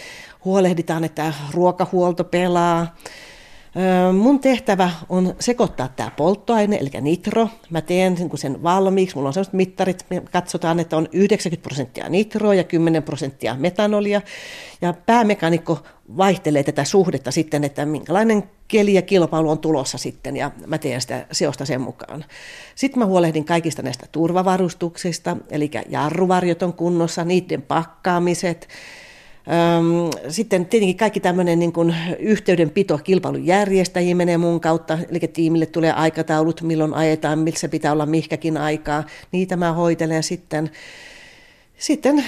Huolehditaan, 0.46 1.04
että 1.04 1.34
ruokahuolto 1.54 2.24
pelaa. 2.24 2.96
Mun 4.14 4.40
tehtävä 4.40 4.90
on 5.10 5.36
sekoittaa 5.40 5.88
tämä 5.88 6.12
polttoaine, 6.18 6.76
eli 6.76 6.90
nitro. 7.02 7.50
Mä 7.70 7.82
teen 7.82 8.18
sen 8.36 8.64
valmiiksi. 8.64 9.16
Mulla 9.16 9.30
on 9.30 9.34
sellaiset 9.34 9.54
mittarit, 9.54 10.06
me 10.10 10.22
katsotaan, 10.32 10.80
että 10.80 10.98
on 10.98 11.08
90 11.12 11.64
prosenttia 11.64 12.10
nitroa 12.10 12.54
ja 12.54 12.64
10 12.64 13.04
prosenttia 13.04 13.56
metanolia. 13.56 14.22
Ja 14.82 14.94
päämekanikko 14.94 15.80
vaihtelee 16.18 16.64
tätä 16.64 16.84
suhdetta 16.84 17.32
sitten, 17.32 17.64
että 17.64 17.86
minkälainen 17.86 18.44
keli 18.68 18.94
ja 18.94 19.02
kilpailu 19.02 19.50
on 19.50 19.60
tulossa 19.60 19.98
sitten, 19.98 20.38
ja 20.38 20.52
mä 20.66 20.78
teen 20.78 21.02
sitä 21.02 21.26
seosta 21.32 21.66
sen 21.66 21.82
mukaan. 21.82 22.26
Sitten 22.76 23.00
mä 23.00 23.06
huolehdin 23.06 23.46
kaikista 23.46 23.82
näistä 23.82 24.06
turvavarustuksista, 24.12 25.38
eli 25.50 25.72
jarruvarjot 25.90 26.64
on 26.64 26.74
kunnossa, 26.74 27.24
niiden 27.24 27.62
pakkaamiset, 27.62 28.68
sitten 30.30 30.66
tietenkin 30.66 30.98
kaikki 30.98 31.20
tämmöinen 31.20 31.60
niin 31.60 31.74
kuin 31.74 31.96
yhteydenpito 32.20 32.98
kilpailujärjestäjiin 32.98 34.18
menee 34.18 34.38
mun 34.38 34.60
kautta, 34.60 35.00
eli 35.10 35.20
tiimille 35.20 35.66
tulee 35.66 35.92
aikataulut, 35.92 36.62
milloin 36.62 36.94
ajetaan, 36.94 37.40
missä 37.40 37.70
pitää 37.70 37.92
olla 37.92 38.06
mihkäkin 38.06 38.58
aikaa. 38.58 39.04
Niitä 39.32 39.58
mä 39.58 39.74
hoitelen 39.74 40.24
sitten. 40.24 40.72
Sitten 41.78 42.24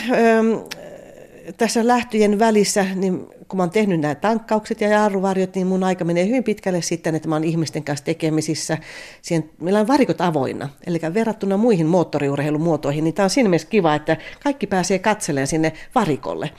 tässä 1.57 1.87
lähtöjen 1.87 2.39
välissä, 2.39 2.85
niin 2.95 3.27
kun 3.47 3.57
mä 3.57 3.63
oon 3.63 3.69
tehnyt 3.69 3.99
nämä 3.99 4.15
tankkaukset 4.15 4.81
ja 4.81 4.89
jarruvarjot, 4.89 5.55
niin 5.55 5.67
mun 5.67 5.83
aika 5.83 6.05
menee 6.05 6.27
hyvin 6.27 6.43
pitkälle 6.43 6.81
sitten, 6.81 7.15
että 7.15 7.29
mä 7.29 7.35
oon 7.35 7.43
ihmisten 7.43 7.83
kanssa 7.83 8.05
tekemisissä. 8.05 8.77
Siihen, 9.21 9.49
meillä 9.61 9.79
on 9.79 9.87
varikot 9.87 10.21
avoinna, 10.21 10.69
eli 10.87 10.99
verrattuna 11.13 11.57
muihin 11.57 11.85
moottoriurheilumuotoihin, 11.85 13.03
niin 13.03 13.13
tämä 13.13 13.23
on 13.23 13.29
siinä 13.29 13.49
mielessä 13.49 13.67
kiva, 13.67 13.95
että 13.95 14.17
kaikki 14.43 14.67
pääsee 14.67 14.99
katselemaan 14.99 15.47
sinne 15.47 15.73
varikolle. 15.95 16.49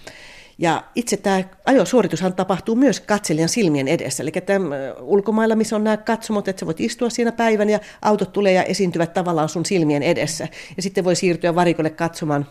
Ja 0.61 0.85
itse 0.95 1.17
tämä 1.17 1.45
ajosuoritushan 1.67 2.35
tapahtuu 2.35 2.75
myös 2.77 3.01
katselijan 3.01 3.49
silmien 3.49 3.89
edessä. 3.89 4.23
Eli 4.23 4.31
tämä 4.31 4.67
ulkomailla, 5.01 5.57
missä 5.57 5.77
on 5.77 5.85
nämä 5.85 5.97
katsomot, 5.97 6.49
että 6.49 6.61
sä 6.61 6.67
voit 6.67 6.81
istua 6.81 7.11
siinä 7.11 7.33
päivän 7.33 7.71
ja 7.71 7.79
autot 8.03 8.33
tulee 8.33 8.53
ja 8.53 8.63
esiintyvät 8.63 9.15
tavallaan 9.15 9.49
sun 9.49 9.67
silmien 9.67 10.03
edessä. 10.03 10.49
Ja 10.77 10.83
sitten 10.83 11.05
voi 11.05 11.17
siirtyä 11.17 11.55
varikolle 11.55 11.91
katsomaan, 11.91 12.47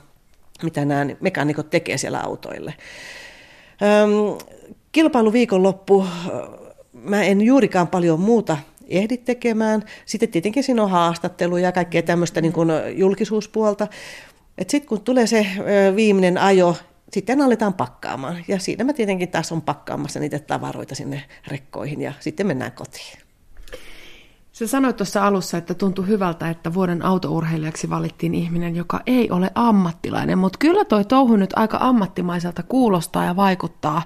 mitä 0.63 0.85
nämä 0.85 1.05
mekaanikot 1.21 1.69
tekee 1.69 1.97
siellä 1.97 2.19
autoille. 2.19 2.73
Öm, 3.81 4.37
kilpailuviikonloppu, 4.91 6.05
mä 6.93 7.23
en 7.23 7.41
juurikaan 7.41 7.87
paljon 7.87 8.19
muuta 8.19 8.57
ehdit 8.87 9.25
tekemään. 9.25 9.83
Sitten 10.05 10.29
tietenkin 10.29 10.63
siinä 10.63 10.83
on 10.83 10.89
haastatteluja 10.89 11.63
ja 11.63 11.71
kaikkea 11.71 12.01
tämmöistä 12.01 12.41
niin 12.41 12.53
kuin 12.53 12.69
julkisuuspuolta. 12.95 13.87
Sitten 14.67 14.89
kun 14.89 15.01
tulee 15.01 15.27
se 15.27 15.47
viimeinen 15.95 16.37
ajo, 16.37 16.75
sitten 17.11 17.41
aletaan 17.41 17.73
pakkaamaan. 17.73 18.43
Ja 18.47 18.59
siinä 18.59 18.83
mä 18.83 18.93
tietenkin 18.93 19.29
taas 19.29 19.51
on 19.51 19.61
pakkaamassa 19.61 20.19
niitä 20.19 20.39
tavaroita 20.39 20.95
sinne 20.95 21.23
rekkoihin 21.47 22.01
ja 22.01 22.13
sitten 22.19 22.47
mennään 22.47 22.71
kotiin. 22.71 23.17
Sä 24.51 24.67
sanoit 24.67 24.97
tuossa 24.97 25.27
alussa, 25.27 25.57
että 25.57 25.73
tuntui 25.73 26.07
hyvältä, 26.07 26.49
että 26.49 26.73
vuoden 26.73 27.05
autourheilijaksi 27.05 27.89
valittiin 27.89 28.35
ihminen, 28.35 28.75
joka 28.75 29.01
ei 29.07 29.31
ole 29.31 29.51
ammattilainen, 29.55 30.37
mutta 30.37 30.57
kyllä 30.59 30.85
toi 30.85 31.05
touhu 31.05 31.35
nyt 31.35 31.53
aika 31.55 31.77
ammattimaiselta 31.81 32.63
kuulostaa 32.63 33.25
ja 33.25 33.35
vaikuttaa, 33.35 34.01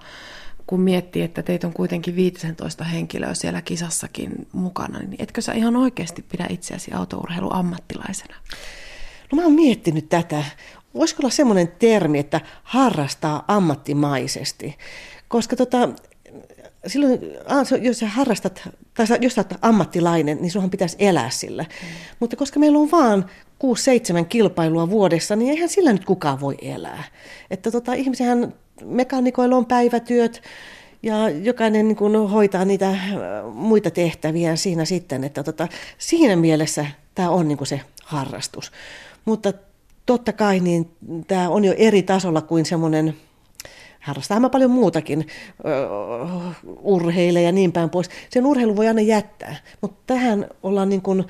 kun 0.68 0.82
miettii, 0.82 1.22
että 1.22 1.44
teitä 1.44 1.68
on 1.68 1.74
kuitenkin 1.74 2.16
15 2.16 2.84
henkilöä 2.84 3.34
siellä 3.34 3.62
kisassakin 3.62 4.48
mukana, 4.52 5.00
niin 5.00 5.16
etkö 5.20 5.42
sä 5.42 5.54
ihan 5.54 5.76
oikeasti 5.76 6.22
pidä 6.22 6.48
itseäsi 6.50 6.94
autourheiluammattilaisena? 6.94 8.36
No 9.32 9.36
mä 9.36 9.44
oon 9.44 9.54
miettinyt 9.54 10.10
tätä. 10.10 10.44
Voisiko 10.93 11.21
olla 11.23 11.32
semmoinen 11.32 11.67
termi, 11.79 12.19
että 12.19 12.41
harrastaa 12.63 13.43
ammattimaisesti? 13.47 14.77
Koska 15.27 15.56
tota, 15.56 15.89
silloin, 16.88 17.19
jos 17.82 17.99
sä 17.99 18.08
harrastat, 18.08 18.69
tai 18.93 19.08
jos 19.21 19.34
sä 19.36 19.41
oot 19.41 19.60
ammattilainen, 19.62 20.38
niin 20.41 20.51
sunhan 20.51 20.69
pitäisi 20.69 20.95
elää 20.99 21.29
sillä. 21.29 21.63
Mm. 21.63 21.88
Mutta 22.19 22.36
koska 22.36 22.60
meillä 22.60 22.79
on 22.79 22.91
vaan 22.91 23.25
6-7 24.23 24.25
kilpailua 24.29 24.89
vuodessa, 24.89 25.36
niin 25.36 25.51
eihän 25.51 25.69
sillä 25.69 25.93
nyt 25.93 26.06
kukaan 26.06 26.39
voi 26.39 26.56
elää. 26.62 27.03
Että 27.51 27.71
tota, 27.71 27.93
ihmisihän, 27.93 28.53
mekanikoilla 28.86 29.56
on 29.56 29.65
päivätyöt, 29.65 30.41
ja 31.03 31.29
jokainen 31.29 31.88
niin 31.88 31.95
kuin 31.95 32.29
hoitaa 32.29 32.65
niitä 32.65 32.89
äh, 32.89 32.97
muita 33.53 33.91
tehtäviä 33.91 34.56
siinä 34.56 34.86
sitten, 34.86 35.23
että 35.23 35.43
tota, 35.43 35.67
siinä 35.97 36.36
mielessä 36.36 36.86
tämä 37.15 37.29
on 37.29 37.47
niin 37.47 37.65
se 37.65 37.82
harrastus. 38.03 38.71
Mutta 39.25 39.53
totta 40.06 40.34
kai 40.34 40.60
niin 40.60 40.92
tämä 41.28 41.50
on 41.50 41.66
jo 41.66 41.74
eri 41.78 42.04
tasolla 42.04 42.42
kuin 42.42 42.66
semmoinen 42.66 43.16
harrastaa 44.00 44.39
mä 44.39 44.50
paljon 44.50 44.72
muutakin, 44.72 45.28
urheile 46.82 47.42
ja 47.42 47.52
niin 47.52 47.72
päin 47.72 47.89
pois. 47.89 48.10
Sen 48.30 48.46
urheilu 48.46 48.76
voi 48.76 48.88
aina 48.88 49.02
jättää, 49.02 49.56
mutta 49.82 50.13
tähän 50.13 50.48
ollaan 50.63 50.89
niin 50.89 51.02
kuin 51.02 51.24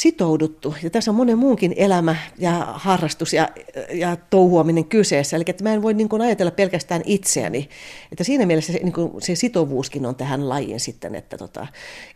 sitouduttu. 0.00 0.74
Ja 0.82 0.90
tässä 0.90 1.10
on 1.10 1.14
monen 1.14 1.38
muunkin 1.38 1.74
elämä 1.76 2.16
ja 2.38 2.52
harrastus 2.72 3.32
ja, 3.32 3.48
ja 3.92 4.16
touhuaminen 4.16 4.84
kyseessä. 4.84 5.36
Eli 5.36 5.44
että 5.46 5.64
mä 5.64 5.72
en 5.72 5.82
voi 5.82 5.94
niin 5.94 6.08
kuin 6.08 6.22
ajatella 6.22 6.50
pelkästään 6.50 7.02
itseäni. 7.04 7.68
Että 8.12 8.24
siinä 8.24 8.46
mielessä 8.46 8.72
se, 8.72 8.78
niin 8.82 8.92
kuin 8.92 9.22
se 9.22 9.34
sitovuuskin 9.34 10.06
on 10.06 10.14
tähän 10.14 10.48
lajiin 10.48 10.80
sitten, 10.80 11.14
että 11.14 11.38
tota, 11.38 11.66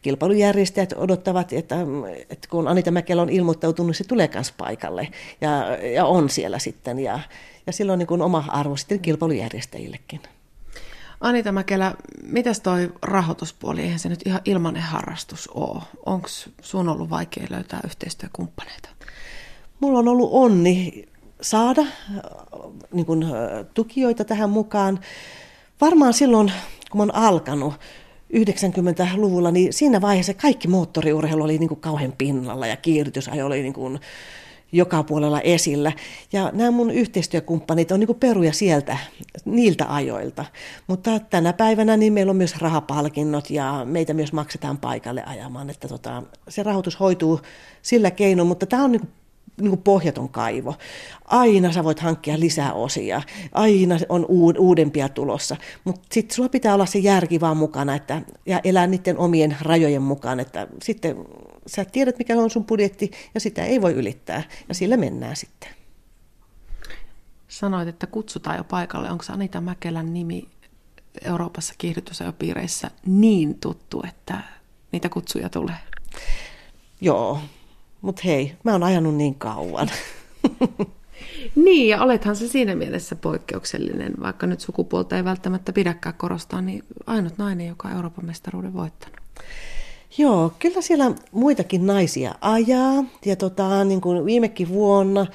kilpailujärjestäjät 0.02 0.94
odottavat, 0.96 1.52
että, 1.52 1.76
että 2.30 2.48
kun 2.50 2.68
Anita 2.68 2.90
Mäkelä 2.90 3.22
on 3.22 3.30
ilmoittautunut, 3.30 3.96
se 3.96 4.04
tulee 4.04 4.30
myös 4.34 4.52
paikalle 4.52 5.08
ja, 5.40 5.78
ja 5.94 6.04
on 6.04 6.30
siellä 6.30 6.58
sitten. 6.58 6.98
Ja, 6.98 7.20
ja 7.66 7.72
silloin 7.72 7.98
niin 7.98 8.06
kuin 8.06 8.22
oma 8.22 8.44
arvo 8.48 8.76
sitten 8.76 9.00
kilpailujärjestäjillekin. 9.00 10.20
Anita 11.24 11.52
Mäkelä, 11.52 11.94
mitäs 12.22 12.60
toi 12.60 12.92
rahoituspuoli? 13.02 13.80
Eihän 13.80 13.98
se 13.98 14.08
nyt 14.08 14.26
ihan 14.26 14.40
ilmanen 14.44 14.82
harrastus 14.82 15.48
ole. 15.48 15.82
Onko 16.06 16.28
sun 16.62 16.88
ollut 16.88 17.10
vaikea 17.10 17.46
löytää 17.50 17.80
yhteistyökumppaneita? 17.84 18.88
Mulla 19.80 19.98
on 19.98 20.08
ollut 20.08 20.28
onni 20.32 21.04
saada 21.40 21.80
äh, 21.80 21.88
niin 22.92 23.06
kuin, 23.06 23.22
äh, 23.22 23.30
tukijoita 23.74 24.24
tähän 24.24 24.50
mukaan. 24.50 25.00
Varmaan 25.80 26.14
silloin, 26.14 26.52
kun 26.90 26.98
mä 26.98 27.02
oon 27.02 27.14
alkanut 27.14 27.74
90-luvulla, 28.34 29.50
niin 29.50 29.72
siinä 29.72 30.00
vaiheessa 30.00 30.34
kaikki 30.34 30.68
moottoriurheilu 30.68 31.44
oli 31.44 31.58
niin 31.58 31.68
kuin 31.68 31.80
kauhean 31.80 32.12
pinnalla 32.18 32.66
ja 32.66 32.76
kiihdytysajo 32.76 33.46
oli 33.46 33.62
niin 33.62 33.74
kuin 33.74 34.00
joka 34.74 35.02
puolella 35.02 35.40
esillä. 35.40 35.92
Ja 36.32 36.50
nämä 36.52 36.70
mun 36.70 36.90
yhteistyökumppanit 36.90 37.92
on 37.92 38.00
niin 38.00 38.16
peruja 38.20 38.52
sieltä, 38.52 38.98
niiltä 39.44 39.94
ajoilta. 39.94 40.44
Mutta 40.86 41.18
tänä 41.20 41.52
päivänä 41.52 41.96
niin 41.96 42.12
meillä 42.12 42.30
on 42.30 42.36
myös 42.36 42.56
rahapalkinnot 42.56 43.50
ja 43.50 43.82
meitä 43.84 44.14
myös 44.14 44.32
maksetaan 44.32 44.78
paikalle 44.78 45.22
ajamaan. 45.26 45.70
Että 45.70 45.88
tota, 45.88 46.22
se 46.48 46.62
rahoitus 46.62 47.00
hoituu 47.00 47.40
sillä 47.82 48.10
keinoin, 48.10 48.48
mutta 48.48 48.66
tämä 48.66 48.84
on 48.84 48.92
niin 48.92 49.08
niin 49.60 49.70
kuin 49.70 49.82
pohjaton 49.82 50.28
kaivo. 50.28 50.74
Aina 51.24 51.72
sä 51.72 51.84
voit 51.84 52.00
hankkia 52.00 52.40
lisää 52.40 52.72
osia, 52.72 53.22
aina 53.52 53.98
on 54.08 54.26
uudempia 54.58 55.08
tulossa, 55.08 55.56
mutta 55.84 56.02
sitten 56.12 56.34
sulla 56.36 56.48
pitää 56.48 56.74
olla 56.74 56.86
se 56.86 56.98
järki 56.98 57.40
vaan 57.40 57.56
mukana 57.56 57.94
että, 57.94 58.22
ja 58.46 58.60
elää 58.64 58.86
niiden 58.86 59.18
omien 59.18 59.56
rajojen 59.60 60.02
mukaan, 60.02 60.40
että 60.40 60.68
sitten 60.82 61.16
sä 61.66 61.84
tiedät 61.84 62.18
mikä 62.18 62.36
on 62.36 62.50
sun 62.50 62.64
budjetti 62.64 63.10
ja 63.34 63.40
sitä 63.40 63.64
ei 63.64 63.82
voi 63.82 63.92
ylittää 63.92 64.42
ja 64.68 64.74
sillä 64.74 64.96
mennään 64.96 65.36
sitten. 65.36 65.68
Sanoit, 67.48 67.88
että 67.88 68.06
kutsutaan 68.06 68.56
jo 68.56 68.64
paikalle. 68.64 69.10
Onko 69.10 69.24
Anita 69.28 69.60
Mäkelän 69.60 70.14
nimi 70.14 70.48
Euroopassa 71.24 71.74
kiihdytysajopiireissä 71.78 72.90
niin 73.06 73.60
tuttu, 73.60 74.02
että 74.08 74.40
niitä 74.92 75.08
kutsuja 75.08 75.48
tulee? 75.48 75.76
Joo, 77.00 77.40
mutta 78.04 78.22
hei, 78.24 78.52
mä 78.64 78.72
oon 78.72 78.82
ajanut 78.82 79.14
niin 79.14 79.34
kauan. 79.34 79.90
niin, 81.64 81.88
ja 81.88 82.02
olethan 82.02 82.36
se 82.36 82.48
siinä 82.48 82.74
mielessä 82.74 83.16
poikkeuksellinen, 83.16 84.14
vaikka 84.22 84.46
nyt 84.46 84.60
sukupuolta 84.60 85.16
ei 85.16 85.24
välttämättä 85.24 85.72
pidäkään 85.72 86.14
korostaa, 86.14 86.60
niin 86.60 86.82
ainut 87.06 87.38
nainen, 87.38 87.66
joka 87.66 87.88
on 87.88 87.94
Euroopan 87.94 88.26
mestaruuden 88.26 88.74
voittanut. 88.74 89.18
Joo, 90.18 90.52
kyllä 90.58 90.80
siellä 90.80 91.12
muitakin 91.32 91.86
naisia 91.86 92.34
ajaa. 92.40 93.04
Ja 93.24 93.36
tota, 93.36 93.84
niin 93.84 94.00
kuin 94.00 94.24
viimekin 94.24 94.68
vuonna 94.68 95.26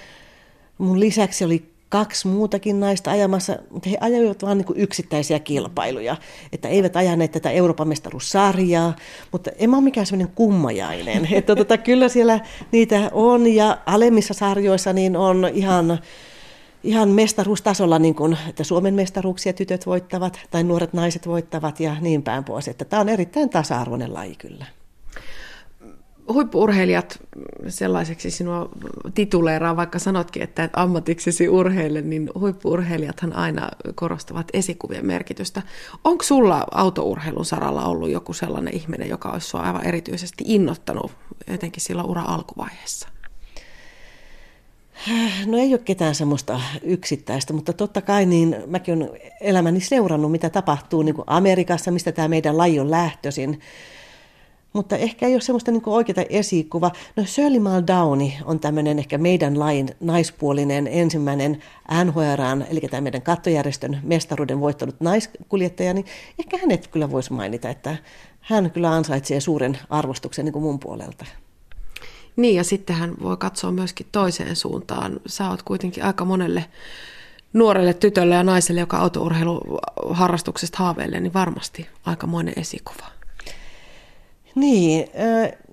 mun 0.78 1.00
lisäksi 1.00 1.46
oli 1.46 1.69
kaksi 1.90 2.28
muutakin 2.28 2.80
naista 2.80 3.12
ajamassa, 3.12 3.56
mutta 3.70 3.90
he 3.90 3.98
ajoivat 4.02 4.44
vain 4.44 4.58
niin 4.58 4.68
yksittäisiä 4.76 5.40
kilpailuja, 5.40 6.18
että 6.54 6.68
eivät 6.68 6.96
ajaneet 6.96 7.32
tätä 7.32 7.52
Euroopan 7.52 7.88
mestaruussarjaa, 7.88 8.96
mutta 9.32 9.52
en 9.58 9.70
mä 9.70 9.78
ole 9.78 9.84
mikään 9.84 10.06
sellainen 10.06 10.36
kummajainen, 10.36 11.28
että 11.38 11.56
tota, 11.56 11.78
kyllä 11.78 12.10
siellä 12.10 12.40
niitä 12.72 13.10
on 13.14 13.48
ja 13.54 13.78
alemmissa 13.86 14.34
sarjoissa 14.34 14.94
niin 14.94 15.18
on 15.18 15.50
ihan, 15.54 16.00
ihan 16.84 17.10
mestaruustasolla, 17.10 18.00
niin 18.00 18.16
kuin, 18.16 18.38
että 18.50 18.64
Suomen 18.64 18.94
mestaruuksia 18.94 19.54
tytöt 19.54 19.86
voittavat 19.86 20.40
tai 20.52 20.64
nuoret 20.64 20.94
naiset 20.94 21.28
voittavat 21.28 21.80
ja 21.80 21.96
niin 22.02 22.24
päin 22.24 22.44
pois, 22.44 22.68
että 22.68 22.86
tämä 22.86 23.00
on 23.00 23.10
erittäin 23.10 23.50
tasa-arvoinen 23.50 24.14
laji 24.14 24.36
kyllä 24.36 24.66
huippuurheilijat 26.34 27.20
sellaiseksi 27.68 28.32
sinua 28.32 28.70
tituleeraa, 29.14 29.76
vaikka 29.76 30.00
sanotkin, 30.00 30.42
että 30.44 30.64
et 30.64 30.72
ammatiksesi 30.76 31.50
urheille, 31.50 32.02
niin 32.02 32.30
huippuurheilijathan 32.40 33.36
aina 33.36 33.70
korostavat 33.96 34.48
esikuvien 34.54 35.06
merkitystä. 35.06 35.62
Onko 36.04 36.24
sulla 36.24 36.66
autourheilun 36.72 37.46
saralla 37.46 37.86
ollut 37.86 38.10
joku 38.10 38.34
sellainen 38.34 38.76
ihminen, 38.76 39.10
joka 39.10 39.30
olisi 39.30 39.48
sinua 39.48 39.66
aivan 39.66 39.86
erityisesti 39.86 40.44
innottanut 40.48 41.12
jotenkin 41.52 41.82
silloin 41.82 42.10
ura 42.10 42.22
alkuvaiheessa? 42.22 43.10
No 45.46 45.58
ei 45.58 45.74
ole 45.74 45.82
ketään 45.86 46.16
semmoista 46.16 46.62
yksittäistä, 46.84 47.54
mutta 47.54 47.74
totta 47.74 48.02
kai 48.02 48.26
niin 48.26 48.56
mäkin 48.68 48.94
olen 48.94 49.10
elämäni 49.42 49.82
seurannut, 49.82 50.32
mitä 50.32 50.50
tapahtuu 50.50 51.02
niin 51.02 51.16
kuin 51.16 51.26
Amerikassa, 51.28 51.92
mistä 51.92 52.12
tämä 52.12 52.28
meidän 52.28 52.58
laji 52.58 52.80
on 52.80 52.92
lähtöisin 52.92 53.60
mutta 54.74 54.98
ehkä 54.98 55.28
ei 55.28 55.34
ole 55.34 55.42
semmoista 55.42 55.72
niin 55.72 55.82
oikeaa 55.86 56.26
esikuva. 56.30 56.92
No 57.16 57.26
Shirley 57.26 57.60
Maldowni 57.60 58.38
on 58.46 58.60
tämmöinen 58.60 59.00
ehkä 59.00 59.18
meidän 59.18 59.60
lain 59.60 59.90
naispuolinen 60.00 60.88
ensimmäinen 60.88 61.64
NHRan, 62.06 62.66
eli 62.70 62.80
tämä 62.80 63.02
meidän 63.02 63.22
kattojärjestön 63.22 64.00
mestaruuden 64.04 64.60
voittanut 64.60 64.96
naiskuljettaja, 65.00 65.94
niin 65.94 66.06
ehkä 66.40 66.58
hänet 66.58 66.88
kyllä 66.88 67.12
voisi 67.12 67.34
mainita, 67.34 67.70
että 67.70 67.98
hän 68.42 68.72
kyllä 68.72 68.92
ansaitsee 68.92 69.40
suuren 69.40 69.78
arvostuksen 69.90 70.46
niin 70.46 70.54
kuin 70.54 70.64
mun 70.64 70.80
puolelta. 70.80 71.26
Niin, 72.36 72.56
ja 72.56 72.64
sitten 72.64 72.96
hän 72.96 73.14
voi 73.22 73.38
katsoa 73.38 73.72
myöskin 73.72 74.08
toiseen 74.12 74.56
suuntaan. 74.56 75.20
Sä 75.28 75.50
oot 75.50 75.64
kuitenkin 75.64 76.04
aika 76.04 76.26
monelle 76.26 76.66
nuorelle 77.54 77.94
tytölle 77.94 78.36
ja 78.36 78.44
naiselle, 78.44 78.80
joka 78.80 78.98
autourheiluharrastuksesta 78.98 80.78
haaveilee, 80.78 81.20
niin 81.20 81.34
varmasti 81.34 81.88
aikamoinen 82.06 82.54
esikuva. 82.58 83.19
Niin, 84.60 85.08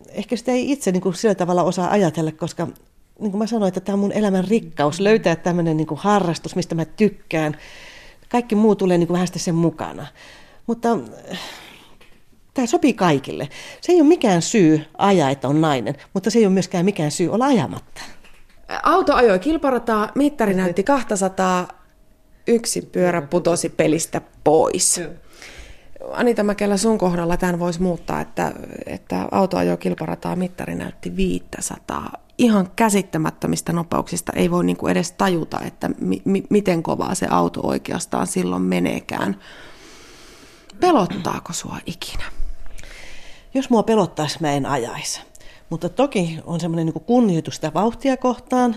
ehkä 0.09 0.37
sitä 0.37 0.53
ei 0.53 0.73
itse 0.73 0.93
niin 0.93 1.01
kuin 1.01 1.15
sillä 1.15 1.35
tavalla 1.35 1.63
osaa 1.63 1.91
ajatella, 1.91 2.33
koska 2.33 2.67
niin 3.21 3.31
kuin 3.31 3.39
mä 3.39 3.47
sanoin, 3.47 3.69
että 3.69 3.81
tämä 3.81 3.95
on 3.95 4.01
mun 4.01 4.13
elämän 4.13 4.45
rikkaus, 4.45 5.01
löytää 5.01 5.37
tämmöinen 5.37 5.77
niin 5.77 5.87
kuin 5.87 5.99
harrastus, 5.99 6.57
mistä 6.57 6.75
mä 6.75 6.85
tykkään. 6.85 7.57
Kaikki 8.29 8.55
muu 8.55 8.77
tulee 8.77 8.99
niin 8.99 9.07
kuin 9.07 9.15
vähän 9.15 9.29
sen 9.37 9.55
mukana. 9.55 10.07
Mutta 10.67 10.99
tämä 12.55 12.67
sopii 12.67 12.93
kaikille. 12.93 13.49
Se 13.81 13.93
ei 13.93 14.01
ole 14.01 14.09
mikään 14.09 14.43
syy 14.43 14.81
ajaa, 14.99 15.31
että 15.31 15.49
on 15.49 15.61
nainen, 15.61 15.95
mutta 16.15 16.31
se 16.31 16.39
ei 16.39 16.47
ole 16.47 16.55
myöskään 16.55 16.85
mikään 16.85 17.11
syy 17.11 17.29
olla 17.29 17.47
ajamatta. 17.47 18.01
Auto 18.83 19.15
ajoi 19.15 19.39
kilparataa, 19.39 20.13
mittari 20.15 20.55
näytti 20.55 20.83
200, 20.83 21.69
yksi 22.47 22.83
pyörä 22.83 23.23
putosi 23.23 23.69
pelistä 23.69 24.21
pois. 24.45 25.01
Anita 26.13 26.43
Mäkelä, 26.43 26.77
sun 26.77 26.99
kohdalla 26.99 27.37
tämän 27.37 27.59
voisi 27.59 27.83
muuttaa, 27.83 28.21
että, 28.21 28.53
että 28.87 29.29
autoajo 29.31 29.77
kilparataa 29.77 30.37
mittari 30.37 30.75
näytti 30.75 31.17
500. 31.17 32.13
Ihan 32.39 32.71
käsittämättömistä 32.77 33.73
nopeuksista 33.73 34.33
ei 34.37 34.51
voi 34.51 34.65
niin 34.65 34.77
kuin 34.77 34.91
edes 34.91 35.13
tajuta, 35.13 35.61
että 35.61 35.91
mi- 36.01 36.23
mi- 36.25 36.47
miten 36.51 36.83
kovaa 36.83 37.15
se 37.15 37.27
auto 37.31 37.61
oikeastaan 37.67 38.27
silloin 38.27 38.63
meneekään. 38.63 39.37
Pelottaako 40.81 41.53
sua 41.53 41.77
ikinä? 41.87 42.25
Jos 43.55 43.71
mua 43.71 43.83
pelottaisi, 43.83 44.39
mä 44.41 44.53
en 44.53 44.67
ajaisi. 44.67 45.21
Mutta 45.71 45.89
toki 45.89 46.39
on 46.45 46.61
semmoinen 46.61 46.87
niin 46.87 47.05
kunnioitus 47.05 47.55
sitä 47.55 47.75
vauhtia 47.75 48.17
kohtaan. 48.17 48.77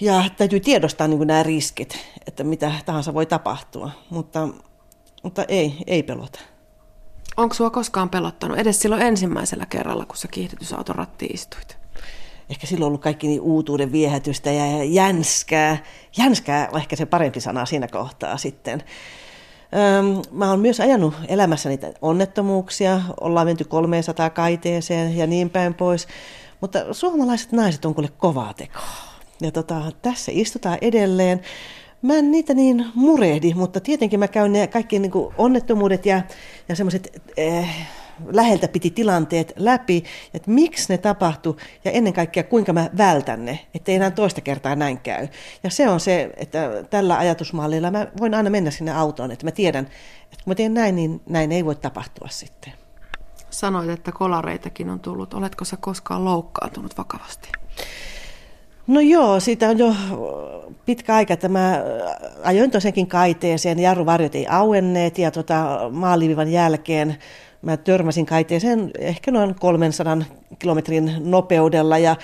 Ja 0.00 0.24
täytyy 0.36 0.60
tiedostaa 0.60 1.08
niin 1.08 1.26
nämä 1.26 1.42
riskit, 1.42 1.98
että 2.26 2.44
mitä 2.44 2.72
tahansa 2.86 3.14
voi 3.14 3.26
tapahtua. 3.26 3.90
Mutta, 4.10 4.48
mutta 5.22 5.44
ei, 5.48 5.76
ei 5.86 6.02
pelota. 6.02 6.40
Onko 7.36 7.54
sua 7.54 7.70
koskaan 7.70 8.10
pelottanut 8.10 8.58
edes 8.58 8.80
silloin 8.80 9.02
ensimmäisellä 9.02 9.66
kerralla, 9.66 10.06
kun 10.06 10.16
sä 10.16 10.28
kiihdytysauton 10.28 10.96
rattiin 10.96 11.34
istuit? 11.34 11.78
Ehkä 12.50 12.66
silloin 12.66 12.86
ollut 12.86 13.00
kaikki 13.00 13.26
niin 13.26 13.40
uutuuden 13.40 13.92
viehätystä 13.92 14.50
ja 14.50 14.84
jänskää. 14.84 15.78
Jänskää 16.16 16.68
on 16.72 16.80
ehkä 16.80 16.96
se 16.96 17.06
parempi 17.06 17.40
sana 17.40 17.66
siinä 17.66 17.88
kohtaa 17.88 18.36
sitten. 18.36 18.82
Mä 20.30 20.50
oon 20.50 20.60
myös 20.60 20.80
ajanut 20.80 21.14
elämässä 21.28 21.68
niitä 21.68 21.92
onnettomuuksia, 22.02 23.00
ollaan 23.20 23.46
menty 23.46 23.64
300 23.64 24.30
kaiteeseen 24.30 25.16
ja 25.16 25.26
niin 25.26 25.50
päin 25.50 25.74
pois, 25.74 26.08
mutta 26.60 26.94
suomalaiset 26.94 27.52
naiset 27.52 27.84
on 27.84 27.94
kuule 27.94 28.08
kovaa 28.18 28.54
tekoa. 28.54 29.10
Ja 29.40 29.50
tota, 29.50 29.82
tässä 30.02 30.32
istutaan 30.34 30.78
edelleen. 30.80 31.40
Mä 32.02 32.14
en 32.14 32.30
niitä 32.30 32.54
niin 32.54 32.86
murehdi, 32.94 33.54
mutta 33.54 33.80
tietenkin 33.80 34.18
mä 34.18 34.28
käyn 34.28 34.52
ne 34.52 34.66
kaikki 34.66 34.98
niin 34.98 35.12
onnettomuudet 35.38 36.06
ja, 36.06 36.22
ja 36.68 36.76
semmoiset 36.76 37.22
eh, 37.36 37.88
läheltä 38.26 38.68
piti 38.68 38.90
tilanteet 38.90 39.52
läpi, 39.56 40.04
että 40.34 40.50
miksi 40.50 40.92
ne 40.92 40.98
tapahtui 40.98 41.56
ja 41.84 41.90
ennen 41.90 42.12
kaikkea 42.12 42.42
kuinka 42.42 42.72
mä 42.72 42.90
vältän 42.96 43.44
ne, 43.44 43.66
ettei 43.74 43.94
enää 43.94 44.10
toista 44.10 44.40
kertaa 44.40 44.76
näin 44.76 44.98
käy. 44.98 45.28
Ja 45.62 45.70
se 45.70 45.88
on 45.88 46.00
se, 46.00 46.30
että 46.36 46.84
tällä 46.90 47.18
ajatusmallilla 47.18 47.90
mä 47.90 48.06
voin 48.20 48.34
aina 48.34 48.50
mennä 48.50 48.70
sinne 48.70 48.92
autoon, 48.92 49.30
että 49.30 49.46
mä 49.46 49.50
tiedän, 49.50 49.84
että 50.22 50.44
kun 50.44 50.50
mä 50.50 50.54
teen 50.54 50.74
näin, 50.74 50.96
niin 50.96 51.20
näin 51.26 51.52
ei 51.52 51.64
voi 51.64 51.74
tapahtua 51.74 52.28
sitten. 52.30 52.72
Sanoit, 53.50 53.90
että 53.90 54.12
kolareitakin 54.12 54.90
on 54.90 55.00
tullut. 55.00 55.34
Oletko 55.34 55.64
sä 55.64 55.76
koskaan 55.76 56.24
loukkaantunut 56.24 56.98
vakavasti? 56.98 57.48
No 58.90 59.00
joo, 59.00 59.40
siitä 59.40 59.68
on 59.68 59.78
jo 59.78 59.94
pitkä 60.86 61.14
aika, 61.14 61.34
että 61.34 61.48
mä 61.48 61.82
ajoin 62.42 62.70
tosiaankin 62.70 63.06
kaiteeseen, 63.06 63.78
jarruvarjot 63.78 64.34
ei 64.34 64.46
auenneet 64.46 65.18
ja 65.18 65.30
tota, 65.30 65.90
maalivivan 65.92 66.52
jälkeen 66.52 67.16
mä 67.62 67.76
törmäsin 67.76 68.26
kaiteeseen 68.26 68.90
ehkä 68.98 69.30
noin 69.30 69.54
300 69.54 70.18
kilometrin 70.58 71.12
nopeudella 71.18 71.98
ja 71.98 72.16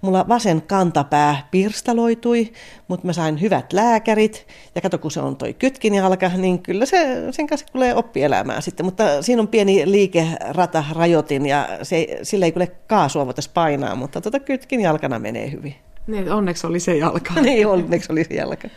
mulla 0.00 0.28
vasen 0.28 0.62
kantapää 0.62 1.48
pirstaloitui, 1.50 2.52
mutta 2.88 3.06
mä 3.06 3.12
sain 3.12 3.40
hyvät 3.40 3.72
lääkärit 3.72 4.46
ja 4.74 4.80
kato 4.80 4.98
kun 4.98 5.10
se 5.10 5.20
on 5.20 5.36
toi 5.36 5.54
kytkin 5.54 5.94
jalka, 5.94 6.28
niin 6.28 6.62
kyllä 6.62 6.86
se, 6.86 7.22
sen 7.30 7.46
kanssa 7.46 7.66
tulee 7.72 7.94
oppielämään 7.94 8.62
sitten, 8.62 8.86
mutta 8.86 9.22
siinä 9.22 9.42
on 9.42 9.48
pieni 9.48 9.90
liikerata 9.90 10.84
rajoitin 10.92 11.46
ja 11.46 11.68
se, 11.82 12.18
sillä 12.22 12.46
ei 12.46 12.52
kyllä 12.52 12.66
kaasua 12.86 13.26
voitaisiin 13.26 13.54
painaa, 13.54 13.94
mutta 13.94 14.20
tota 14.20 14.40
kytkin 14.40 14.80
jalkana 14.80 15.18
menee 15.18 15.50
hyvin. 15.50 15.74
Niin, 16.06 16.32
onneksi 16.32 16.66
oli 16.66 16.80
se 16.80 16.96
jalka. 16.96 17.34
niin, 17.40 17.66
onneksi 17.66 18.12
oli 18.12 18.24
se 18.24 18.34
jalka. 18.34 18.68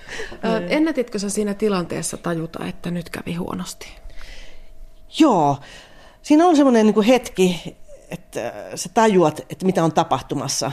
Ennätitkö 0.69 1.19
sä 1.19 1.29
siinä 1.29 1.53
tilanteessa 1.53 2.17
tajuta, 2.17 2.65
että 2.65 2.91
nyt 2.91 3.09
kävi 3.09 3.35
huonosti? 3.35 3.87
Joo, 5.19 5.57
siinä 6.21 6.45
on 6.45 6.55
semmoinen 6.55 6.85
niin 6.85 7.03
hetki, 7.03 7.75
että 8.09 8.53
sä 8.75 8.89
tajuat, 8.93 9.39
että 9.49 9.65
mitä 9.65 9.83
on 9.83 9.91
tapahtumassa. 9.91 10.71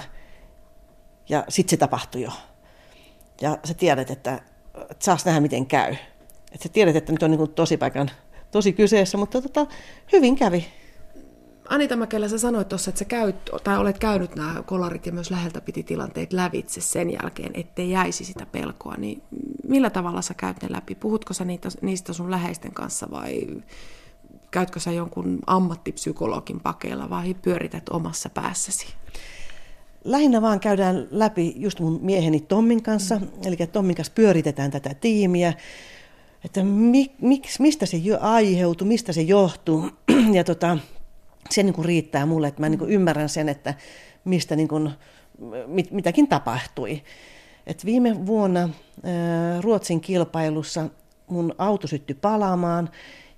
Ja 1.29 1.45
sitten 1.49 1.71
se 1.71 1.77
tapahtui 1.77 2.23
jo. 2.23 2.31
Ja 3.41 3.59
sä 3.65 3.75
tiedät, 3.75 4.11
että, 4.11 4.41
että 4.91 5.05
saas 5.05 5.25
nähdä, 5.25 5.41
miten 5.41 5.67
käy. 5.67 5.93
Että 6.53 6.63
sä 6.63 6.69
tiedät, 6.69 6.97
että 6.97 7.13
nyt 7.13 7.23
on 7.23 7.31
niin 7.31 7.49
tosi 7.49 7.77
paikan 7.77 8.11
tosi 8.51 8.73
kyseessä, 8.73 9.19
mutta 9.19 9.43
tota, 9.43 9.67
hyvin 10.13 10.37
kävi. 10.37 10.67
Anita 11.69 11.97
Mäkelä, 11.97 12.29
sä 12.29 12.39
sanoit 12.39 12.69
tuossa, 12.69 12.89
että 12.89 12.99
sä 12.99 13.05
käyt, 13.05 13.37
tai 13.65 13.79
olet 13.79 13.99
käynyt 13.99 14.37
nämä 14.37 14.63
kolarit 14.67 15.07
ja 15.07 15.13
myös 15.13 15.31
läheltä 15.31 15.61
piti 15.61 15.83
tilanteet 15.83 16.33
lävitse 16.33 16.81
sen 16.81 17.11
jälkeen, 17.13 17.51
ettei 17.55 17.91
jäisi 17.91 18.25
sitä 18.25 18.47
pelkoa. 18.47 18.95
Niin 18.97 19.23
millä 19.69 19.91
tavalla 19.91 20.23
sä 20.23 20.35
käyt 20.35 20.63
ne 20.63 20.73
läpi? 20.73 20.95
Puhutko 20.95 21.35
sä 21.35 21.45
niitä, 21.45 21.69
niistä 21.83 22.13
sun 22.13 22.31
läheisten 22.31 22.73
kanssa 22.73 23.11
vai 23.11 23.47
käytkö 24.51 24.81
sä 24.81 24.93
jonkun 24.93 25.39
ammattipsykologin 25.47 26.61
pakeilla 26.61 27.11
vai 27.11 27.35
pyörität 27.35 27.89
omassa 27.89 28.29
päässäsi? 28.29 28.87
Lähinnä 30.05 30.43
vaan 30.43 30.61
käydään 30.61 31.09
läpi 31.11 31.55
just 31.57 31.81
mun 31.81 31.99
mieheni 32.03 32.41
Tommin 32.41 32.83
kanssa, 32.83 33.19
mm. 33.19 33.29
eli 33.45 33.57
Tommin 33.57 33.97
kanssa 33.97 34.13
pyöritetään 34.15 34.71
tätä 34.71 34.95
tiimiä, 34.95 35.53
että 36.45 36.65
mi, 36.65 37.15
miksi, 37.21 37.63
mistä 37.63 37.87
se 37.87 37.97
aiheutuu, 38.21 38.87
mistä 38.87 39.13
se 39.13 39.23
johtuu. 39.23 39.91
ja 40.37 40.45
tota, 40.45 40.79
se 41.51 41.63
niin 41.63 41.75
kuin 41.75 41.85
riittää 41.85 42.27
mulle, 42.27 42.49
että 42.49 42.61
mä 42.61 42.69
niin 42.69 42.79
kuin 42.79 42.91
ymmärrän 42.91 43.29
sen, 43.29 43.49
että 43.49 43.75
mistä 44.25 44.57
niin 44.57 44.69
kuin, 44.69 44.91
mit, 45.67 45.91
mitäkin 45.91 46.29
tapahtui. 46.29 47.03
Et 47.67 47.85
viime 47.85 48.27
vuonna 48.27 48.69
Ruotsin 49.61 50.01
kilpailussa 50.01 50.89
mun 51.27 51.55
auto 51.59 51.87
syttyi 51.87 52.19
palaamaan 52.21 52.91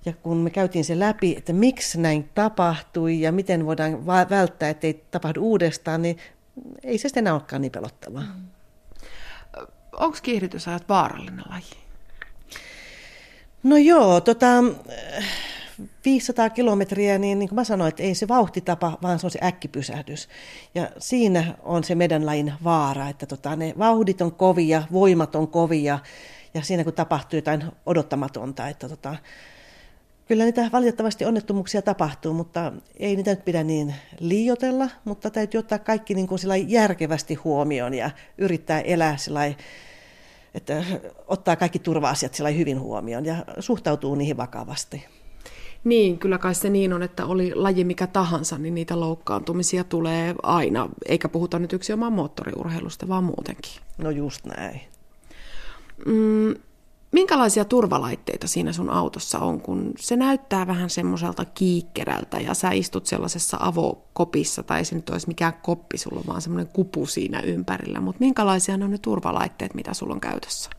ja 0.05 0.13
kun 0.13 0.37
me 0.37 0.49
käytiin 0.49 0.85
se 0.85 0.99
läpi, 0.99 1.35
että 1.37 1.53
miksi 1.53 1.99
näin 2.01 2.29
tapahtui 2.35 3.21
ja 3.21 3.31
miten 3.31 3.65
voidaan 3.65 4.05
välttää, 4.05 4.69
ettei 4.69 5.05
tapahdu 5.11 5.41
uudestaan, 5.41 6.01
niin 6.01 6.17
ei 6.83 6.97
se 6.97 7.01
sitten 7.01 7.21
enää 7.21 7.33
olekaan 7.33 7.61
niin 7.61 7.71
pelottavaa. 7.71 8.23
Mm. 8.23 8.47
Onko 9.91 10.17
kiihdytysajat 10.21 10.89
vaarallinen 10.89 11.43
laji? 11.49 11.77
No 13.63 13.77
joo, 13.77 14.21
tota, 14.21 14.47
500 16.05 16.49
kilometriä, 16.49 17.17
niin, 17.17 17.39
niin 17.39 17.49
kuin 17.49 17.55
mä 17.55 17.63
sanoin, 17.63 17.89
että 17.89 18.03
ei 18.03 18.15
se 18.15 18.27
vauhtitapa, 18.27 18.97
vaan 19.01 19.19
se 19.19 19.27
on 19.27 19.31
se 19.31 19.39
äkkipysähdys. 19.43 20.29
Ja 20.75 20.89
siinä 20.97 21.55
on 21.63 21.83
se 21.83 21.95
meidän 21.95 22.25
lajin 22.25 22.53
vaara, 22.63 23.09
että 23.09 23.25
tota, 23.25 23.55
ne 23.55 23.73
vauhdit 23.77 24.21
on 24.21 24.31
kovia, 24.31 24.83
voimat 24.91 25.35
on 25.35 25.47
kovia, 25.47 25.99
ja 26.53 26.61
siinä 26.61 26.83
kun 26.83 26.93
tapahtuu 26.93 27.37
jotain 27.37 27.63
odottamatonta, 27.85 28.67
että 28.67 28.89
tota, 28.89 29.15
Kyllä 30.27 30.43
niitä 30.43 30.69
valitettavasti 30.73 31.25
onnettomuuksia 31.25 31.81
tapahtuu, 31.81 32.33
mutta 32.33 32.73
ei 32.97 33.15
niitä 33.15 33.31
nyt 33.31 33.45
pidä 33.45 33.63
niin 33.63 33.95
liiotella, 34.19 34.89
mutta 35.05 35.29
täytyy 35.29 35.59
ottaa 35.59 35.79
kaikki 35.79 36.13
niin 36.13 36.27
kuin 36.27 36.39
järkevästi 36.67 37.33
huomioon 37.33 37.93
ja 37.93 38.11
yrittää 38.37 38.81
elää 38.81 39.17
sillä 39.17 39.41
että 40.53 40.83
ottaa 41.27 41.55
kaikki 41.55 41.79
turva-asiat 41.79 42.39
hyvin 42.57 42.79
huomioon 42.79 43.25
ja 43.25 43.35
suhtautuu 43.59 44.15
niihin 44.15 44.37
vakavasti. 44.37 45.05
Niin, 45.87 46.19
kyllä 46.19 46.37
kai 46.37 46.55
se 46.55 46.69
niin 46.69 46.93
on, 46.93 47.03
että 47.03 47.25
oli 47.25 47.55
laji 47.55 47.83
mikä 47.83 48.07
tahansa, 48.07 48.57
niin 48.57 48.75
niitä 48.75 48.99
loukkaantumisia 48.99 49.83
tulee 49.83 50.35
aina, 50.43 50.89
eikä 51.05 51.29
puhuta 51.29 51.59
nyt 51.59 51.73
yksi 51.73 51.93
omaan 51.93 52.13
moottoriurheilusta, 52.13 53.07
vaan 53.07 53.23
muutenkin. 53.23 53.71
No 53.97 54.09
just 54.09 54.45
näin. 54.45 54.81
Mm, 56.05 56.55
Minkälaisia 57.11 57.65
turvalaitteita 57.65 58.47
siinä 58.47 58.73
sun 58.73 58.89
autossa 58.89 59.39
on, 59.39 59.61
kun 59.61 59.93
se 59.99 60.15
näyttää 60.15 60.67
vähän 60.67 60.89
semmoiselta 60.89 61.45
kiikkerältä 61.45 62.39
ja 62.39 62.53
sä 62.53 62.71
istut 62.71 63.05
sellaisessa 63.05 63.57
avokopissa, 63.59 64.63
tai 64.63 64.85
se 64.85 64.95
nyt 64.95 65.09
olisi 65.09 65.27
mikään 65.27 65.53
koppi, 65.61 65.97
sulla 65.97 66.23
vaan 66.27 66.41
semmoinen 66.41 66.73
kupu 66.73 67.05
siinä 67.05 67.39
ympärillä, 67.39 67.99
mutta 67.99 68.19
minkälaisia 68.19 68.75
on 68.75 68.91
ne 68.91 68.97
turvalaitteet, 68.97 69.73
mitä 69.73 69.93
sulla 69.93 70.13
on 70.13 70.21
käytössä? 70.21 70.69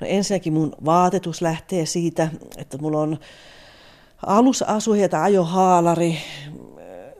No 0.00 0.06
ensinnäkin 0.06 0.52
mun 0.52 0.72
vaatetus 0.84 1.42
lähtee 1.42 1.86
siitä, 1.86 2.28
että 2.56 2.78
mulla 2.78 3.00
on 3.00 3.18
alusasuja 4.26 5.08
tai 5.08 5.20
ajohaalari, 5.22 6.18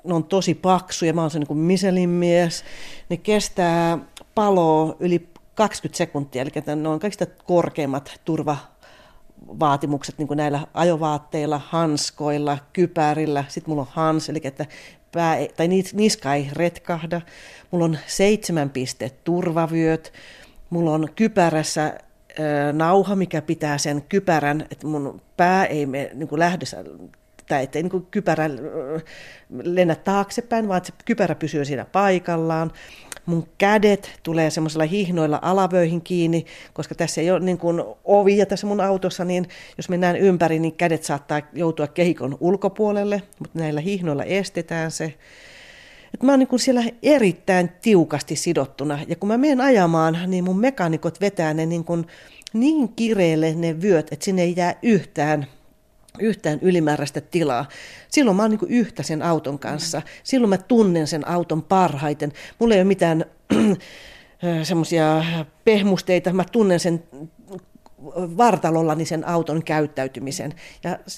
ne 0.05 0.15
on 0.15 0.25
tosi 0.25 0.55
paksuja, 0.55 1.15
mä 1.15 1.21
oon 1.21 1.31
se 1.31 1.39
niin 1.39 1.59
Michelin 1.59 2.09
mies, 2.09 2.65
ne 3.09 3.17
kestää 3.17 3.99
paloa 4.35 4.97
yli 5.01 5.29
20 5.55 5.99
sekuntia, 5.99 6.43
eli 6.43 6.51
ne 6.77 6.89
on 6.89 7.01
kaikista 7.01 7.27
korkeimmat 7.27 8.21
turvavaatimukset 8.25 10.19
niin 10.19 10.29
kuin 10.29 10.37
näillä 10.37 10.67
ajovaatteilla, 10.75 11.61
hanskoilla, 11.69 12.59
kypärillä. 12.73 13.45
Sitten 13.49 13.71
mulla 13.73 13.83
on 13.83 13.89
hans, 13.91 14.29
eli 14.29 14.41
että 14.45 14.67
pää 15.13 15.37
ei, 15.37 15.51
tai 15.57 15.69
niska 15.93 16.35
ei 16.35 16.51
retkahda. 16.53 17.21
Mulla 17.71 17.85
on 17.85 17.99
seitsemän 18.07 18.71
piste 18.71 19.11
turvavyöt. 19.25 20.13
Mulla 20.71 20.93
on 20.93 21.09
kypärässä 21.17 21.99
nauha, 22.73 23.17
mikä 23.17 23.43
pitää 23.43 23.79
sen 23.79 24.03
kypärän, 24.09 24.67
että 24.71 24.87
mun 24.87 25.21
pää 25.37 25.67
ei 25.67 25.87
mene 25.87 26.11
niin 26.15 26.29
kuin 26.29 26.39
lähdössä 26.39 26.85
tai 27.49 27.63
ettei 27.63 27.83
niin 27.83 28.07
kypärä 28.11 28.51
lennä 29.63 29.95
taaksepäin, 29.95 30.69
vaan 30.69 30.79
että 30.79 30.87
se 30.87 31.05
kypärä 31.05 31.35
pysyy 31.35 31.65
siinä 31.65 31.85
paikallaan. 31.85 32.73
mun 33.27 33.49
kädet 33.59 34.21
tulee 34.23 34.51
semmoisilla 34.51 34.85
hihnoilla 34.85 35.39
alavöihin 35.43 36.03
kiinni, 36.03 36.47
koska 36.73 36.95
tässä 36.95 37.21
ei 37.21 37.31
ole 37.31 37.41
niin 37.41 37.59
kuin 37.59 37.83
ovia 38.05 38.47
tässä 38.47 38.67
mun 38.67 38.81
autossa, 38.81 39.25
niin 39.25 39.49
jos 39.77 39.89
mennään 39.89 40.17
ympäri, 40.17 40.59
niin 40.59 40.77
kädet 40.77 41.05
saattaa 41.05 41.41
joutua 41.53 41.87
kehikon 41.87 42.37
ulkopuolelle, 42.41 43.23
mutta 43.39 43.59
näillä 43.59 43.81
hihnoilla 43.81 44.25
estetään 44.25 44.91
se. 44.91 45.15
Et 46.15 46.23
mä 46.23 46.33
oon 46.33 46.39
niin 46.39 46.59
siellä 46.59 46.83
erittäin 47.03 47.71
tiukasti 47.83 48.37
sidottuna, 48.37 48.99
ja 49.09 49.17
kun 49.17 49.29
mä 49.29 49.39
menen 49.39 49.61
ajamaan, 49.61 50.19
niin 50.27 50.45
mun 50.45 50.61
mekaanikot 50.61 51.21
vetää 51.21 51.55
ne 51.55 51.67
niin, 51.67 51.85
kuin 51.85 52.07
niin 52.53 52.89
kireelle 52.89 53.55
ne 53.55 53.83
vyöt, 53.83 54.13
että 54.13 54.25
sinne 54.25 54.43
ei 54.43 54.55
jää 54.57 54.75
yhtään 54.83 55.47
yhtään 56.19 56.59
ylimääräistä 56.63 57.21
tilaa. 57.21 57.69
Silloin 58.09 58.37
mä 58.37 58.43
oon 58.43 58.51
niin 58.51 58.61
yhtä 58.69 59.03
sen 59.03 59.23
auton 59.23 59.59
kanssa. 59.59 60.03
Silloin 60.23 60.49
mä 60.49 60.59
tunnen 60.59 61.07
sen 61.07 61.29
auton 61.29 61.63
parhaiten. 61.63 62.33
Mulla 62.59 62.75
ei 62.75 62.81
ole 62.81 62.85
mitään 62.89 63.25
semmoisia 64.63 65.25
pehmusteita. 65.65 66.33
Mä 66.33 66.45
tunnen 66.53 66.81
sen 66.81 67.05
vartalollani 68.15 69.05
sen 69.05 69.29
auton 69.29 69.63
käyttäytymisen. 69.63 70.55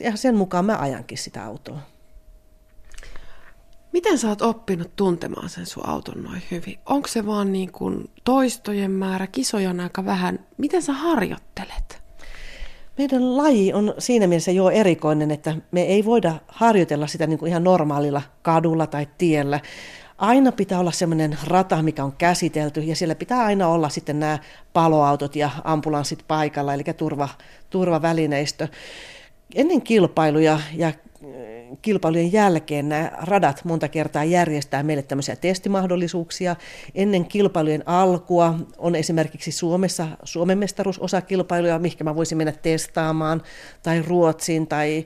Ja 0.04 0.16
sen 0.16 0.34
mukaan 0.34 0.64
mä 0.64 0.76
ajankin 0.78 1.18
sitä 1.18 1.44
autoa. 1.44 1.78
Miten 3.92 4.18
sä 4.18 4.28
oot 4.28 4.42
oppinut 4.42 4.96
tuntemaan 4.96 5.48
sen 5.48 5.66
sun 5.66 5.88
auton 5.88 6.22
noin 6.22 6.42
hyvin? 6.50 6.78
Onko 6.86 7.08
se 7.08 7.26
vaan 7.26 7.52
niin 7.52 7.72
kuin 7.72 8.10
toistojen 8.24 8.90
määrä, 8.90 9.26
kisoja 9.26 9.70
on 9.70 9.80
aika 9.80 10.04
vähän? 10.04 10.46
Miten 10.56 10.82
sä 10.82 10.92
harjoittelet? 10.92 12.02
Meidän 12.98 13.36
laji 13.36 13.72
on 13.72 13.94
siinä 13.98 14.26
mielessä 14.26 14.50
jo 14.50 14.70
erikoinen, 14.70 15.30
että 15.30 15.56
me 15.70 15.82
ei 15.82 16.04
voida 16.04 16.34
harjoitella 16.48 17.06
sitä 17.06 17.26
niin 17.26 17.38
kuin 17.38 17.48
ihan 17.48 17.64
normaalilla 17.64 18.22
kadulla 18.42 18.86
tai 18.86 19.06
tiellä. 19.18 19.60
Aina 20.18 20.52
pitää 20.52 20.80
olla 20.80 20.92
sellainen 20.92 21.38
rata, 21.46 21.82
mikä 21.82 22.04
on 22.04 22.12
käsitelty, 22.12 22.80
ja 22.80 22.96
siellä 22.96 23.14
pitää 23.14 23.44
aina 23.44 23.68
olla 23.68 23.88
sitten 23.88 24.20
nämä 24.20 24.38
paloautot 24.72 25.36
ja 25.36 25.50
ambulanssit 25.64 26.24
paikalla, 26.28 26.74
eli 26.74 26.84
turva, 26.96 27.28
turvavälineistö. 27.70 28.68
Ennen 29.54 29.82
kilpailuja 29.82 30.60
ja 30.74 30.92
kilpailujen 31.82 32.32
jälkeen 32.32 32.88
nämä 32.88 33.10
radat 33.22 33.64
monta 33.64 33.88
kertaa 33.88 34.24
järjestää 34.24 34.82
meille 34.82 35.02
tämmöisiä 35.02 35.36
testimahdollisuuksia. 35.36 36.56
Ennen 36.94 37.24
kilpailujen 37.24 37.82
alkua 37.86 38.54
on 38.78 38.94
esimerkiksi 38.94 39.52
Suomessa 39.52 40.08
Suomen 40.24 40.58
mestaruusosakilpailuja, 40.58 41.78
mihinkä 41.78 42.04
mä 42.04 42.16
voisin 42.16 42.38
mennä 42.38 42.52
testaamaan, 42.52 43.42
tai 43.82 44.02
Ruotsiin, 44.02 44.66
tai 44.66 45.04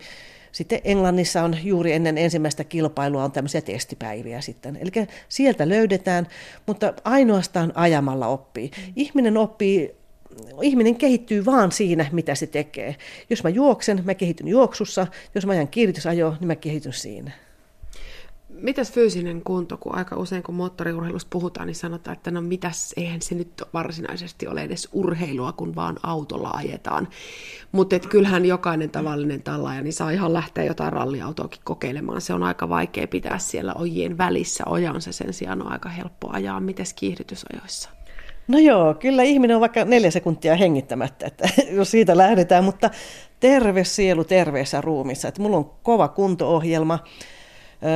sitten 0.53 0.81
Englannissa 0.85 1.42
on 1.42 1.57
juuri 1.62 1.92
ennen 1.92 2.18
ensimmäistä 2.18 2.64
kilpailua 2.64 3.25
on 3.25 3.33
tämmöisiä 3.33 3.61
testipäiviä 3.61 4.40
sitten. 4.40 4.77
Eli 4.77 4.90
sieltä 5.29 5.68
löydetään, 5.68 6.27
mutta 6.66 6.94
ainoastaan 7.05 7.72
ajamalla 7.75 8.27
oppii. 8.27 8.70
Ihminen 8.96 9.37
oppii 9.37 10.02
ihminen 10.62 10.97
kehittyy 10.97 11.45
vaan 11.45 11.73
siinä, 11.73 12.07
mitä 12.12 12.35
se 12.35 12.47
tekee. 12.47 12.97
Jos 13.31 13.45
mä 13.45 13.51
juoksen, 13.51 14.03
mä 14.05 14.14
kehityn 14.14 14.49
juoksussa. 14.49 15.07
Jos 15.35 15.47
mä 15.47 15.53
ajan 15.53 15.68
kiihdytysajoa, 15.68 16.37
niin 16.40 16.47
mä 16.47 16.57
kehityn 16.57 16.92
siinä. 16.92 17.31
Mitäs 18.49 18.92
fyysinen 18.92 19.42
kunto, 19.45 19.77
kun 19.77 19.95
aika 19.95 20.16
usein 20.16 20.42
kun 20.42 20.55
moottoriurheilusta 20.55 21.29
puhutaan, 21.31 21.66
niin 21.66 21.75
sanotaan, 21.75 22.16
että 22.16 22.31
no 22.31 22.40
mitäs, 22.40 22.92
eihän 22.97 23.23
se 23.23 23.35
nyt 23.35 23.62
varsinaisesti 23.75 24.47
ole 24.47 24.62
edes 24.62 24.88
urheilua, 24.92 25.53
kun 25.53 25.75
vaan 25.75 25.97
autolla 26.03 26.51
ajetaan. 26.51 27.09
Mutta 27.73 27.99
kyllähän 27.99 28.45
jokainen 28.45 28.90
tavallinen 28.90 29.42
tallaaja 29.42 29.83
niin 29.83 29.92
saa 29.92 30.11
ihan 30.11 30.33
lähteä 30.33 30.64
jotain 30.64 30.92
ralliautoakin 30.92 31.61
kokeilemaan. 31.64 32.21
Se 32.21 32.35
on 32.35 32.42
aika 32.42 32.68
vaikea 32.68 33.09
pitää 33.09 33.38
siellä 33.38 33.75
ojien 33.75 34.18
välissä. 34.18 34.64
Oja 34.66 34.92
on 34.92 35.03
se 35.03 35.12
sen 35.12 35.33
sijaan 35.33 35.62
on 35.62 35.73
aika 35.73 35.88
helppo 35.88 36.31
ajaa. 36.33 36.61
Mites 36.61 36.95
kiihdytysajoissa? 36.95 38.02
No 38.53 38.59
joo, 38.59 38.95
kyllä 38.95 39.23
ihminen 39.23 39.57
on 39.57 39.61
vaikka 39.61 39.85
neljä 39.85 40.11
sekuntia 40.11 40.57
hengittämättä, 40.57 41.27
että 41.27 41.49
jos 41.71 41.91
siitä 41.91 42.17
lähdetään, 42.17 42.65
mutta 42.65 42.91
terve 43.41 43.85
sielu 43.85 44.25
terveessä 44.25 44.81
ruumissa. 44.81 45.29
Että 45.29 45.43
mulla 45.43 45.57
on 45.57 45.71
kova 45.83 46.09
kuntoohjelma, 46.09 46.99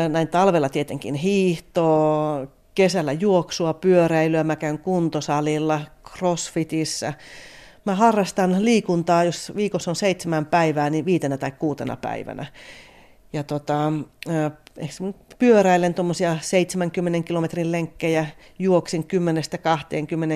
näin 0.09 0.29
talvella 0.29 0.69
tietenkin 0.69 1.15
hiihtoa, 1.15 2.47
kesällä 2.75 3.13
juoksua, 3.13 3.75
pyöräilyä, 3.75 4.45
mä 4.45 4.57
käyn 4.57 4.79
kuntosalilla, 4.79 5.81
crossfitissä. 6.13 7.15
Mä 7.85 7.95
harrastan 7.95 8.65
liikuntaa, 8.65 9.25
jos 9.25 9.53
viikossa 9.57 9.91
on 9.91 9.97
seitsemän 9.97 10.47
päivää, 10.47 10.91
niin 10.91 11.05
viitenä 11.05 11.37
tai 11.37 11.51
kuutena 11.51 11.97
päivänä. 11.97 12.47
Ja 13.33 13.45
tota, 13.45 13.93
pyöräilen 15.39 15.95
tuommoisia 15.95 16.37
70 16.41 17.27
kilometrin 17.27 17.73
lenkkejä, 17.73 18.27
juoksin 18.59 19.07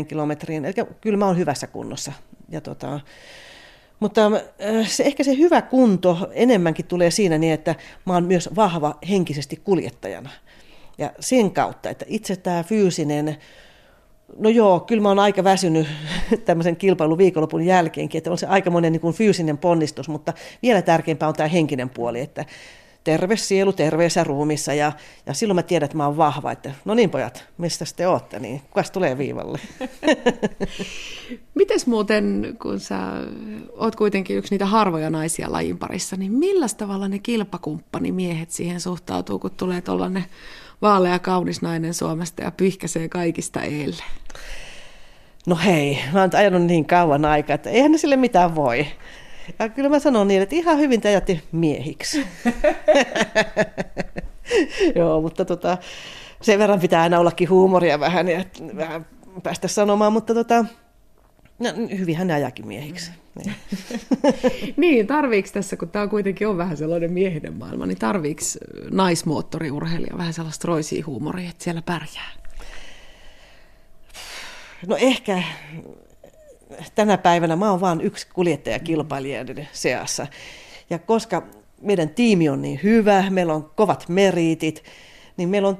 10-20 0.03 0.07
kilometriin, 0.07 0.65
eli 0.65 0.75
kyllä 1.01 1.17
mä 1.17 1.27
oon 1.27 1.39
hyvässä 1.39 1.67
kunnossa. 1.67 2.13
Ja 2.49 2.61
tota, 2.61 3.01
mutta 4.01 4.27
äh, 4.27 4.89
se, 4.89 5.05
ehkä 5.05 5.25
se 5.25 5.37
hyvä 5.37 5.63
kunto 5.63 6.31
enemmänkin 6.33 6.87
tulee 6.87 7.11
siinä 7.11 7.39
niin, 7.39 7.53
että 7.53 7.75
mä 8.07 8.15
oon 8.15 8.25
myös 8.25 8.49
vahva 8.57 8.99
henkisesti 9.09 9.61
kuljettajana. 9.65 10.31
Ja 10.99 11.13
sen 11.21 11.51
kautta, 11.51 11.91
että 11.91 12.05
itse 12.09 12.37
tämä 12.37 12.63
fyysinen, 12.63 13.37
no 14.39 14.49
joo, 14.49 14.81
kyllä 14.81 15.03
mä 15.03 15.09
oon 15.09 15.19
aika 15.19 15.45
väsynyt 15.45 15.87
tämmöisen 16.45 16.77
kilpailun 16.77 17.19
viikonlopun 17.19 17.63
jälkeenkin, 17.63 18.19
että 18.19 18.31
on 18.31 18.39
se 18.39 18.47
aika 18.47 18.71
monen 18.71 18.93
niin 18.93 19.15
fyysinen 19.15 19.59
ponnistus, 19.59 20.09
mutta 20.09 20.33
vielä 20.63 20.83
tärkeämpää 20.83 21.29
on 21.29 21.35
tämä 21.35 21.49
henkinen 21.49 21.91
puoli, 21.91 22.21
että 22.21 22.45
terve 23.05 23.37
sielu 23.37 23.73
terveessä 23.73 24.25
ruumissa 24.25 24.75
ja, 24.75 24.93
ja 25.27 25.35
silloin 25.35 25.55
mä 25.55 25.63
tiedän, 25.63 25.85
että 25.85 25.97
mä 25.97 26.07
oon 26.07 26.17
vahva, 26.17 26.53
että 26.53 26.71
no 26.85 26.95
niin 26.95 27.11
pojat, 27.11 27.45
mistä 27.59 27.85
te 27.97 28.09
ootte, 28.09 28.39
niin 28.39 28.61
kukas 28.61 28.91
tulee 28.91 29.19
viivalle? 29.19 29.59
Mites 31.55 31.87
muuten, 31.87 32.57
kun 32.63 32.81
sä 32.81 32.99
oot 33.77 33.97
kuitenkin 33.97 34.37
yksi 34.37 34.55
niitä 34.55 34.67
harvoja 34.67 35.11
naisia 35.11 35.53
lajin 35.53 35.79
parissa, 35.79 36.17
niin 36.17 36.33
millä 36.33 36.67
tavalla 36.77 37.09
ne 37.09 37.19
kilpakumppanimiehet 37.19 38.51
siihen 38.51 38.81
suhtautuu, 38.81 39.39
kun 39.39 39.51
tulee 39.51 39.81
tuollainen 39.81 40.25
vaalea 40.83 41.19
kaunis 41.19 41.63
nainen 41.63 41.95
Suomesta 41.95 42.43
ja 42.43 42.51
pyyhkäsee 42.51 43.09
kaikista 43.09 43.63
eelle? 43.63 44.03
No 45.47 45.57
hei, 45.65 45.99
mä 46.13 46.21
oon 46.21 46.31
ajanut 46.37 46.63
niin 46.63 46.85
kauan 46.85 47.25
aikaa, 47.25 47.55
että 47.55 47.71
eihän 47.71 47.93
ne 47.93 47.99
sille 47.99 48.17
mitään 48.17 48.55
voi. 48.55 48.87
Ja 49.59 49.69
kyllä 49.69 49.89
mä 49.89 49.99
sanon 49.99 50.29
niin, 50.29 50.43
että 50.43 50.57
ihan 50.57 50.79
hyvin 50.79 51.01
te 51.01 51.09
ajatte 51.09 51.41
miehiksi. 51.53 52.21
Joo, 54.97 55.21
mutta 55.21 55.45
tota, 55.45 55.79
sen 56.41 56.59
verran 56.59 56.81
pitää 56.81 57.03
aina 57.03 57.19
ollakin 57.19 57.51
huumoria 57.51 58.01
vähän 58.01 58.29
ja 58.29 58.45
vähän 58.77 59.07
päästä 59.43 59.69
sanomaan, 59.69 60.13
mutta 60.13 60.35
tota, 60.35 60.65
no, 61.59 61.69
hyvinhän 61.99 62.27
ne 62.27 62.35
ajakin 62.35 62.67
miehiksi. 62.67 63.11
Niin, 63.45 63.55
niin 64.77 65.07
tarviiko 65.07 65.49
tässä, 65.53 65.77
kun 65.77 65.89
tämä 65.89 66.07
kuitenkin 66.07 66.49
on 66.49 66.57
vähän 66.57 66.77
sellainen 66.77 67.13
miehinen 67.13 67.55
maailma, 67.55 67.87
niin 67.87 67.99
tarviiko 67.99 68.41
naismoottoriurheilija 68.91 70.19
vähän 70.19 70.33
sellaista 70.33 70.69
roisia 70.69 71.05
huumoria, 71.07 71.51
että 71.51 71.65
siellä 71.65 71.83
pärjää? 71.83 72.31
No 74.87 74.97
ehkä 74.97 75.43
tänä 76.95 77.19
päivänä 77.19 77.57
mä 77.57 77.71
oon 77.71 77.81
vain 77.81 78.01
yksi 78.01 78.27
kuljettaja 78.35 78.79
kilpailijoiden 78.79 79.69
seassa. 79.73 80.27
Ja 80.91 80.99
koska 80.99 81.43
meidän 81.81 82.09
tiimi 82.09 82.49
on 82.49 82.63
niin 82.63 82.81
hyvä, 82.83 83.25
meillä 83.31 83.55
on 83.55 83.71
kovat 83.77 84.09
meriitit, 84.09 84.85
niin 85.37 85.49
meillä 85.49 85.69
on 85.69 85.79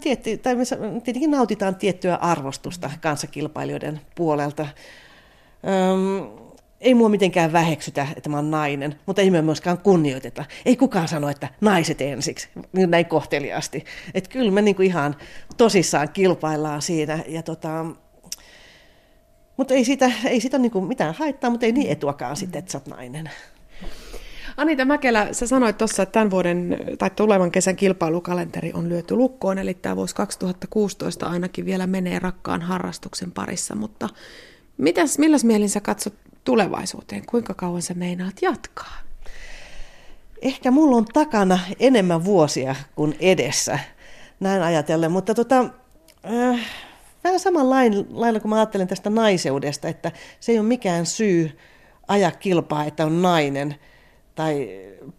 tietty, 0.00 0.36
tai 0.36 0.54
me 0.54 0.64
tietenkin 1.04 1.30
nautitaan 1.30 1.76
tiettyä 1.76 2.14
arvostusta 2.14 2.90
kanssakilpailijoiden 3.00 4.00
puolelta. 4.14 4.62
Öm, 4.62 6.48
ei 6.80 6.94
mua 6.94 7.08
mitenkään 7.08 7.52
väheksytä, 7.52 8.06
että 8.16 8.28
mä 8.28 8.36
oon 8.36 8.50
nainen, 8.50 8.94
mutta 9.06 9.22
ei 9.22 9.30
me 9.30 9.42
myöskään 9.42 9.78
kunnioiteta. 9.78 10.44
Ei 10.64 10.76
kukaan 10.76 11.08
sano, 11.08 11.28
että 11.28 11.48
naiset 11.60 12.00
ensiksi, 12.00 12.48
näin 12.72 13.06
kohteliaasti. 13.06 13.84
Että 14.14 14.30
kyllä 14.30 14.50
me 14.50 14.62
niinku 14.62 14.82
ihan 14.82 15.16
tosissaan 15.56 16.08
kilpaillaan 16.12 16.82
siinä. 16.82 17.18
Ja 17.28 17.42
tota, 17.42 17.86
mutta 19.58 19.74
ei 19.74 19.84
sitä, 19.84 20.12
ei 20.24 20.40
sitä 20.40 20.58
niin 20.58 20.86
mitään 20.88 21.14
haittaa, 21.14 21.50
mutta 21.50 21.66
ei 21.66 21.72
niin 21.72 21.90
etuakaan 21.90 22.36
sitten, 22.36 22.58
että 22.58 22.72
sä 22.72 22.78
oot 22.78 22.86
nainen. 22.86 23.30
Anita 24.56 24.84
Mäkelä, 24.84 25.28
sä 25.32 25.46
sanoit 25.46 25.78
tuossa, 25.78 26.02
että 26.02 26.12
tämän 26.12 26.30
vuoden 26.30 26.78
tai 26.98 27.10
tulevan 27.10 27.50
kesän 27.50 27.76
kilpailukalenteri 27.76 28.72
on 28.74 28.88
lyöty 28.88 29.14
lukkoon, 29.16 29.58
eli 29.58 29.74
tämä 29.74 29.96
vuosi 29.96 30.14
2016 30.14 31.26
ainakin 31.26 31.64
vielä 31.64 31.86
menee 31.86 32.18
rakkaan 32.18 32.62
harrastuksen 32.62 33.32
parissa, 33.32 33.74
mutta 33.74 34.08
mitäs, 34.78 35.18
milläs 35.18 35.44
mielin 35.44 35.70
sä 35.70 35.80
katsot 35.80 36.14
tulevaisuuteen? 36.44 37.26
Kuinka 37.26 37.54
kauan 37.54 37.82
sä 37.82 37.94
meinaat 37.94 38.34
jatkaa? 38.42 38.98
Ehkä 40.42 40.70
mulla 40.70 40.96
on 40.96 41.04
takana 41.04 41.58
enemmän 41.80 42.24
vuosia 42.24 42.76
kuin 42.94 43.16
edessä, 43.20 43.78
näin 44.40 44.62
ajatellen, 44.62 45.12
mutta 45.12 45.34
tota, 45.34 45.64
äh, 46.26 46.60
vähän 47.24 47.40
samalla 47.40 47.74
lailla 48.10 48.40
kuin 48.40 48.50
mä 48.50 48.56
ajattelen 48.56 48.88
tästä 48.88 49.10
naiseudesta, 49.10 49.88
että 49.88 50.12
se 50.40 50.52
ei 50.52 50.58
ole 50.58 50.66
mikään 50.66 51.06
syy 51.06 51.58
ajaa 52.08 52.30
kilpaa, 52.30 52.84
että 52.84 53.06
on 53.06 53.22
nainen 53.22 53.74
tai 54.34 54.68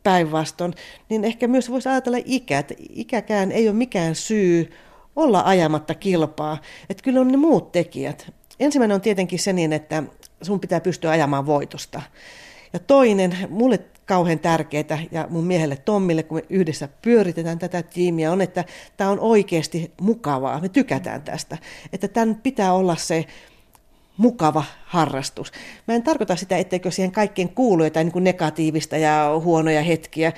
päinvastoin, 0.03 0.73
niin 1.09 1.23
ehkä 1.23 1.47
myös 1.47 1.71
voisi 1.71 1.89
ajatella 1.89 2.17
ikä, 2.25 2.59
että 2.59 2.73
ikäkään 2.89 3.51
ei 3.51 3.67
ole 3.67 3.75
mikään 3.75 4.15
syy 4.15 4.71
olla 5.15 5.41
ajamatta 5.45 5.95
kilpaa. 5.95 6.57
Että 6.89 7.03
kyllä 7.03 7.21
on 7.21 7.27
ne 7.27 7.37
muut 7.37 7.71
tekijät. 7.71 8.33
Ensimmäinen 8.59 8.95
on 8.95 9.01
tietenkin 9.01 9.39
se 9.39 9.53
niin, 9.53 9.73
että 9.73 10.03
sun 10.41 10.59
pitää 10.59 10.81
pystyä 10.81 11.11
ajamaan 11.11 11.45
voitosta. 11.45 12.01
Ja 12.73 12.79
toinen, 12.79 13.37
mulle 13.49 13.79
kauhean 14.09 14.39
tärkeää 14.39 14.99
ja 15.11 15.27
mun 15.29 15.43
miehelle 15.43 15.75
Tommille, 15.75 16.23
kun 16.23 16.37
me 16.37 16.43
yhdessä 16.49 16.89
pyöritetään 17.01 17.59
tätä 17.59 17.83
tiimiä, 17.83 18.31
on, 18.31 18.41
että 18.41 18.65
tämä 18.97 19.09
on 19.09 19.19
oikeasti 19.19 19.91
mukavaa. 20.01 20.61
Me 20.61 20.69
tykätään 20.69 21.21
tästä. 21.21 21.57
Että 21.93 22.07
tämän 22.07 22.35
pitää 22.35 22.73
olla 22.73 22.95
se 22.95 23.25
mukava 24.17 24.63
harrastus. 24.85 25.51
Mä 25.87 25.93
en 25.93 26.03
tarkoita 26.03 26.35
sitä, 26.35 26.57
etteikö 26.57 26.91
siihen 26.91 27.11
kaikkeen 27.11 27.49
kuulu 27.49 27.83
jotain 27.83 28.05
niin 28.05 28.13
kuin 28.13 28.23
negatiivista 28.23 28.97
ja 28.97 29.31
huonoja 29.43 29.81
hetkiä, 29.81 30.33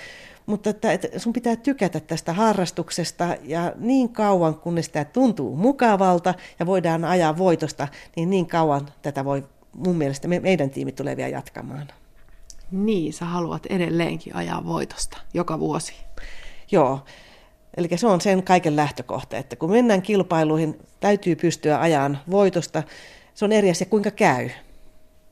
mutta 0.45 0.69
että, 0.69 0.91
että 0.91 1.19
sun 1.19 1.33
pitää 1.33 1.55
tykätä 1.55 1.99
tästä 1.99 2.33
harrastuksesta 2.33 3.37
ja 3.43 3.73
niin 3.77 4.09
kauan, 4.09 4.55
kunnes 4.55 4.89
tämä 4.89 5.05
tuntuu 5.05 5.55
mukavalta 5.55 6.33
ja 6.59 6.65
voidaan 6.65 7.05
ajaa 7.05 7.37
voitosta, 7.37 7.87
niin 8.15 8.29
niin 8.29 8.47
kauan 8.47 8.87
tätä 9.01 9.25
voi 9.25 9.43
mun 9.75 9.95
mielestä 9.95 10.27
me, 10.27 10.39
meidän 10.39 10.69
tiimi 10.69 10.91
tulee 10.91 11.17
vielä 11.17 11.29
jatkamaan. 11.29 12.00
Niin, 12.71 13.13
sä 13.13 13.25
haluat 13.25 13.65
edelleenkin 13.65 14.35
ajaa 14.35 14.65
voitosta 14.65 15.17
joka 15.33 15.59
vuosi. 15.59 15.93
Joo, 16.71 16.99
eli 17.77 17.89
se 17.95 18.07
on 18.07 18.21
sen 18.21 18.43
kaiken 18.43 18.75
lähtökohta, 18.75 19.37
että 19.37 19.55
kun 19.55 19.71
mennään 19.71 20.01
kilpailuihin, 20.01 20.79
täytyy 20.99 21.35
pystyä 21.35 21.79
ajan 21.79 22.19
voitosta. 22.31 22.83
Se 23.33 23.45
on 23.45 23.51
eri 23.51 23.71
asia, 23.71 23.87
kuinka 23.87 24.11
käy. 24.11 24.49